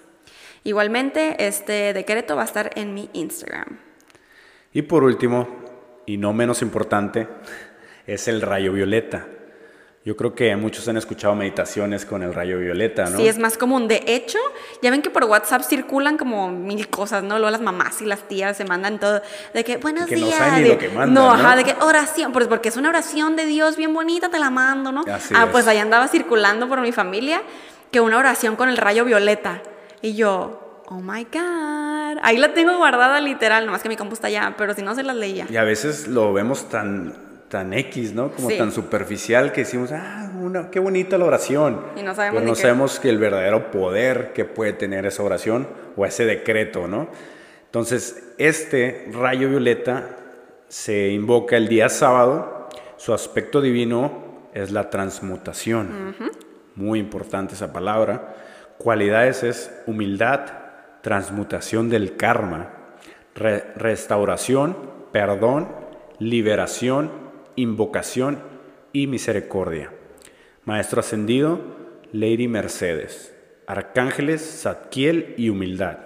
[0.64, 3.78] Igualmente, este decreto va a estar en mi Instagram.
[4.74, 5.48] Y por último,
[6.06, 7.28] y no menos importante,
[8.08, 9.28] es el rayo violeta.
[10.06, 13.18] Yo creo que muchos han escuchado meditaciones con el rayo violeta, ¿no?
[13.18, 13.90] Sí, es más común.
[13.90, 14.40] De hecho,
[14.82, 17.40] ya ven que por WhatsApp circulan como mil cosas, ¿no?
[17.40, 19.22] Luego las mamás y las tías se mandan todo
[19.54, 20.22] de que buenos días.
[20.22, 22.88] No saben ni lo que mandan, no, ajá, de que oración, pues porque es una
[22.88, 25.04] oración de Dios bien bonita, te la mando, ¿no?
[25.36, 27.42] ah, pues ahí andaba circulando por mi familia
[27.92, 29.62] que una oración con el rayo violeta.
[30.02, 32.20] Y yo, oh my God.
[32.24, 35.04] Ahí la tengo guardada literal, nomás que mi compu está allá, pero si no se
[35.04, 35.48] las leía.
[35.50, 38.32] Y a veces lo vemos tan tan X, ¿no?
[38.32, 41.82] Como tan superficial que decimos, ah, una, qué bonita la oración.
[41.96, 45.68] Y no sabemos, Pero no sabemos que el verdadero poder que puede tener esa oración
[45.96, 47.08] o ese decreto, ¿no?
[47.66, 50.18] Entonces, este rayo violeta
[50.68, 52.70] se invoca el día sábado.
[52.98, 56.16] Su aspecto divino es la transmutación.
[56.76, 58.36] Muy importante esa palabra.
[58.78, 60.42] Cualidades es humildad,
[61.02, 62.74] transmutación del karma,
[63.36, 64.76] restauración,
[65.12, 65.68] perdón,
[66.20, 67.27] liberación
[67.58, 68.40] invocación
[68.94, 69.92] y misericordia.
[70.64, 71.60] Maestro ascendido,
[72.14, 73.36] Lady Mercedes.
[73.66, 75.98] Arcángeles, Zadkiel y humildad.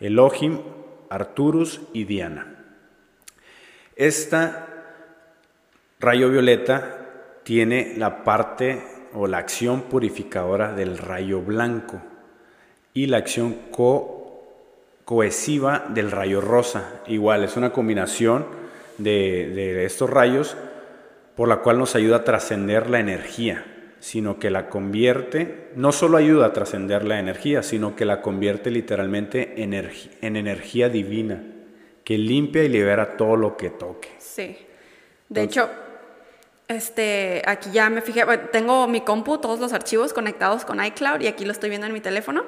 [0.00, 0.60] Elohim,
[1.08, 2.54] Arturus y Diana.
[3.96, 4.66] Esta
[6.00, 7.06] rayo violeta
[7.44, 8.82] tiene la parte
[9.14, 12.02] o la acción purificadora del rayo blanco
[12.92, 13.56] y la acción
[15.04, 17.00] cohesiva del rayo rosa.
[17.06, 18.46] Igual, es una combinación
[18.98, 20.56] de estos rayos
[21.38, 23.64] por la cual nos ayuda a trascender la energía,
[24.00, 28.72] sino que la convierte, no solo ayuda a trascender la energía, sino que la convierte
[28.72, 31.40] literalmente en energía divina,
[32.02, 34.08] que limpia y libera todo lo que toque.
[34.18, 34.58] Sí.
[35.28, 35.70] De hecho,
[36.66, 41.28] este, aquí ya me fijé, tengo mi compu, todos los archivos conectados con iCloud y
[41.28, 42.42] aquí lo estoy viendo en mi teléfono.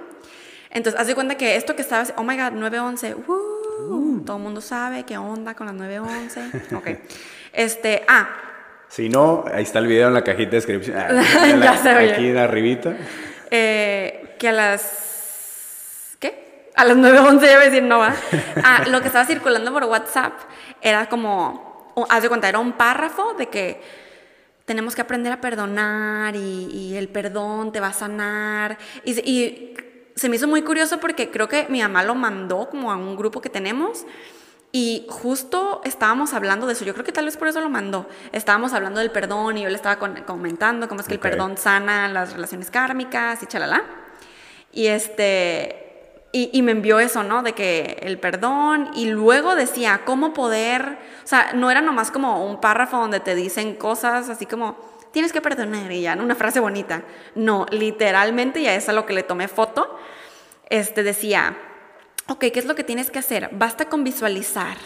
[0.68, 4.42] Entonces, haz de cuenta que esto que estaba, oh my god, 911, uh, todo el
[4.42, 6.74] mundo sabe qué onda con las 911.
[6.74, 6.88] Ok.
[7.52, 8.49] Este, ah,
[8.90, 10.98] si no, ahí está el video en la cajita de descripción.
[10.98, 12.96] Ah, ya aquí en arribita.
[13.48, 16.16] Eh, que a las...
[16.18, 16.68] ¿Qué?
[16.74, 18.14] A las 9.11 ya voy a decir no va.
[18.64, 20.32] Ah, lo que estaba circulando por WhatsApp
[20.82, 21.94] era como...
[22.08, 23.80] Haz de cuenta, era un párrafo de que
[24.64, 28.76] tenemos que aprender a perdonar y, el perdón te va a sanar.
[29.04, 29.74] Y, y
[30.16, 33.16] se me hizo muy curioso porque creo que mi mamá lo mandó como a un
[33.16, 34.04] grupo que tenemos
[34.72, 38.06] y justo estábamos hablando de eso, yo creo que tal vez por eso lo mandó.
[38.32, 42.06] Estábamos hablando del perdón y yo le estaba comentando cómo es que el perdón sana
[42.08, 43.82] las relaciones kármicas y chalala.
[44.72, 45.90] Y este
[46.32, 47.42] y, me envió eso, ¿no?
[47.42, 52.46] De que el perdón y luego decía cómo poder, o sea, no era nomás como
[52.46, 54.76] un párrafo donde te dicen cosas así como
[55.10, 57.02] tienes que perdonar y ya, una frase bonita.
[57.34, 59.98] No, literalmente ya es a lo que le tomé foto.
[60.68, 61.56] Este decía,
[62.30, 63.48] Ok, ¿qué es lo que tienes que hacer?
[63.50, 64.76] Basta con visualizar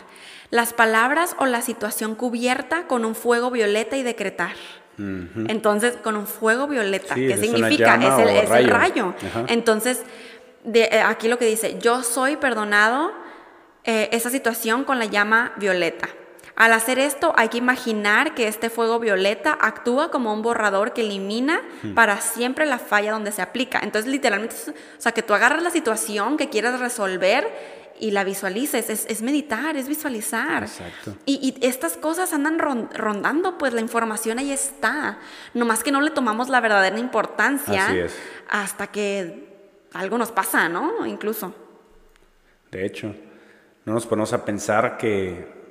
[0.48, 4.54] las palabras o la situación cubierta con un fuego violeta y decretar.
[4.96, 7.96] Entonces, con un fuego violeta, ¿qué significa?
[7.96, 9.12] Es, el, rayo.
[9.48, 10.02] Entonces,
[10.62, 13.12] de, eh, aquí lo que dice, yo soy perdonado
[13.84, 16.08] eh, esa situación con la llama violeta.
[16.56, 21.00] Al hacer esto hay que imaginar que este fuego violeta actúa como un borrador que
[21.00, 21.60] elimina
[21.94, 23.80] para siempre la falla donde se aplica.
[23.82, 28.88] Entonces literalmente, o sea, que tú agarras la situación que quieres resolver y la visualices,
[28.88, 30.64] es, meditar, es visualizar.
[30.64, 31.16] Exacto.
[31.26, 35.18] Y, estas cosas andan rondando, pues la información ahí está.
[35.54, 38.08] Nomás que no le tomamos la verdadera importancia
[38.48, 39.48] hasta que
[39.92, 41.06] algo nos pasa, ¿no?
[41.06, 41.54] Incluso.
[42.70, 43.14] De hecho,
[43.84, 45.63] no nos ponemos a pensar que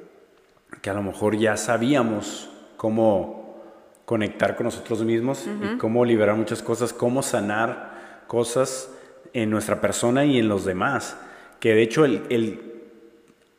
[0.82, 3.62] que a lo mejor ya sabíamos cómo
[4.06, 8.90] conectar con nosotros mismos y cómo liberar muchas cosas, cómo sanar cosas
[9.34, 11.18] en nuestra persona y en los demás.
[11.60, 12.74] Que de hecho el,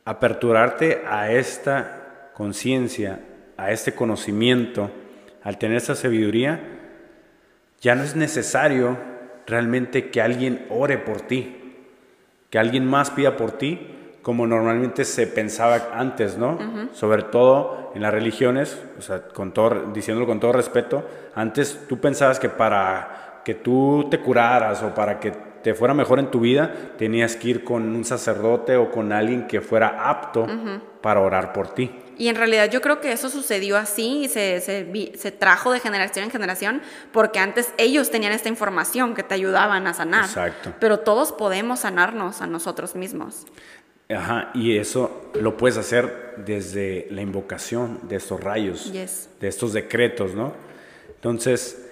[0.05, 3.21] aperturarte a esta conciencia,
[3.57, 4.91] a este conocimiento,
[5.43, 6.61] al tener esa sabiduría,
[7.81, 8.97] ya no es necesario
[9.47, 11.75] realmente que alguien ore por ti,
[12.49, 13.94] que alguien más pida por ti,
[14.25, 16.57] como normalmente se pensaba antes, ¿no?
[16.93, 21.99] Sobre todo en las religiones, o sea, con todo, diciéndolo con todo respeto, antes tú
[21.99, 25.29] pensabas que para que tú te curaras o para que
[25.61, 29.45] te fuera mejor en tu vida, tenías que ir con un sacerdote o con alguien
[29.45, 30.47] que fuera apto
[31.01, 31.91] para orar por ti.
[32.17, 36.25] Y en realidad yo creo que eso sucedió así y se, se, trajo de generación
[36.25, 40.25] en generación porque antes ellos tenían esta información que te ayudaban a sanar.
[40.25, 40.73] Exacto.
[40.79, 43.45] Pero todos podemos sanarnos a nosotros mismos.
[44.09, 50.35] Ajá, y eso lo puedes hacer desde la invocación de estos rayos, de estos decretos,
[50.35, 50.53] ¿no?
[51.15, 51.87] Entonces,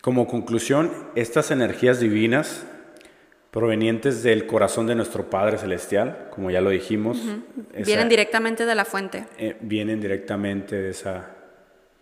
[0.00, 2.64] como conclusión, estas energías divinas
[3.50, 7.18] provenientes del corazón de nuestro Padre Celestial, como ya lo dijimos,
[7.84, 9.24] vienen directamente de la fuente.
[9.38, 11.34] Eh, vienen directamente de esa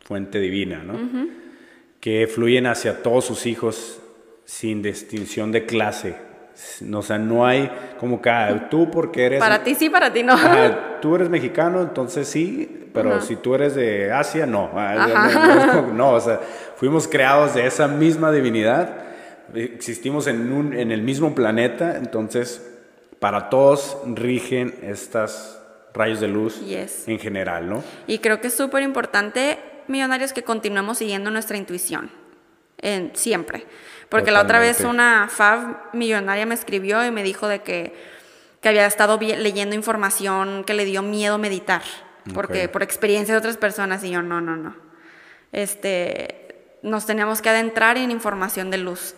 [0.01, 0.99] fuente divina, ¿no?
[2.01, 4.01] Que fluyen hacia todos sus hijos
[4.45, 6.17] sin distinción de clase,
[6.93, 9.41] o sea, no hay como que ah, tú porque eres...
[9.41, 10.37] Para ti sí, para ti no.
[11.01, 14.71] tú eres mexicano, entonces sí, pero si tú eres de Asia, no.
[14.75, 16.13] Ah, no.
[16.13, 16.41] o sea,
[16.77, 18.91] fuimos creados de esa misma divinidad,
[19.55, 22.71] existimos en, un, en el mismo planeta, entonces
[23.19, 25.61] para todos rigen estas
[25.95, 26.61] rayos de luz
[27.07, 27.83] en general, ¿no?
[28.07, 32.11] Y creo que es súper importante, millonarios, que continuemos siguiendo nuestra intuición,
[32.79, 33.65] en, siempre.
[34.09, 37.95] Porque la otra vez una fab millonaria me escribió y me dijo de que,
[38.61, 41.83] que había estado leyendo información que le dio miedo meditar,
[42.33, 44.77] porque por experiencia de otras personas y yo no, no, no.
[45.53, 49.15] Este, nos teníamos que adentrar en información de luz.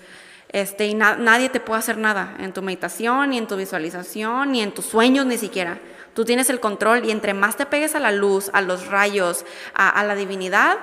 [0.49, 4.63] Este, y nadie te puede hacer nada en tu meditación, ni en tu visualización, ni
[4.63, 5.81] en tus sueños, ni siquiera.
[6.15, 9.45] Tú tienes el control y entre más te pegues a la luz, a los rayos,
[9.75, 10.79] a, a la divinidad,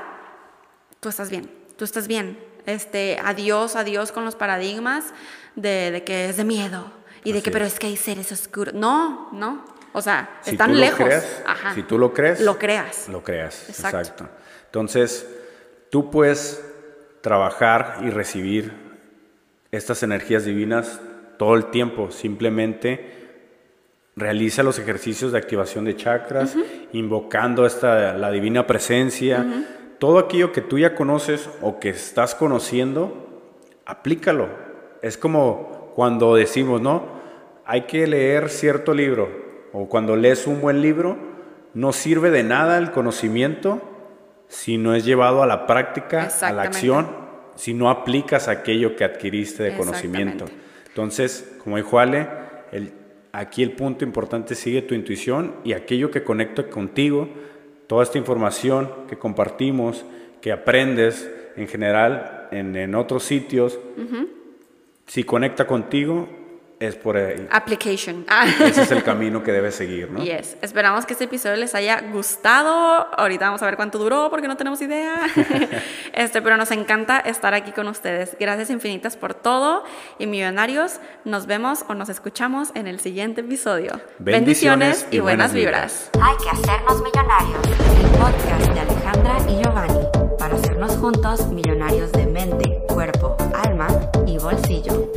[0.99, 5.13] tú estás bien, tú estás bien este, adiós, adiós con los paradigmas
[5.55, 6.91] de, que es de miedo
[7.23, 8.73] y de que, pero es que hay seres oscuros.
[8.73, 9.65] No, no.
[9.93, 11.07] O sea, están lejos.
[11.75, 13.07] Si tú lo crees, lo creas.
[13.09, 14.27] Lo creas, exacto.
[14.65, 15.27] Entonces,
[15.91, 16.63] tú puedes
[17.21, 18.73] trabajar y recibir
[19.71, 20.99] estas energías divinas
[21.37, 22.11] todo el tiempo.
[22.11, 23.23] Simplemente
[24.15, 26.55] realiza los ejercicios de activación de chakras,
[26.91, 29.45] invocando esta, la divina presencia
[30.03, 33.41] todo aquello que tú ya conoces o que estás conociendo,
[33.85, 34.49] aplícalo.
[35.01, 37.05] Es como cuando decimos, ¿no?
[37.63, 39.29] Hay que leer cierto libro
[39.71, 41.15] o cuando lees un buen libro,
[41.73, 43.81] no sirve de nada el conocimiento
[44.49, 47.07] si no es llevado a la práctica, a la acción,
[47.55, 50.47] si no aplicas aquello que adquiriste de conocimiento.
[50.85, 52.27] Entonces, como dijo Ale,
[52.73, 52.91] el,
[53.31, 57.29] aquí el punto importante sigue tu intuición y aquello que conecta contigo
[57.87, 60.05] toda esta información que compartimos,
[60.41, 63.79] que aprendes en general en, otros sitios,
[65.07, 66.27] si conecta contigo,
[66.79, 67.47] es por ahí.
[67.51, 68.25] Application.
[68.59, 70.23] Ese es el camino que debes seguir, ¿no?
[70.23, 70.57] Yes.
[70.61, 73.07] Esperamos que este episodio les haya gustado.
[73.17, 75.15] Ahorita vamos a ver cuánto duró porque no tenemos idea.
[76.13, 78.35] este, pero nos encanta estar aquí con ustedes.
[78.39, 79.83] Gracias infinitas por todo
[80.19, 83.99] y millonarios, nos vemos o nos escuchamos en el siguiente episodio.
[84.19, 86.09] Bendiciones, y, buenas vibras.
[86.21, 87.61] Hay que hacernos millonarios.
[88.01, 90.07] El podcast de Alejandra y Giovanni
[90.37, 93.87] para hacernos juntos millonarios de mente, cuerpo, alma
[94.27, 95.09] y bolsillo.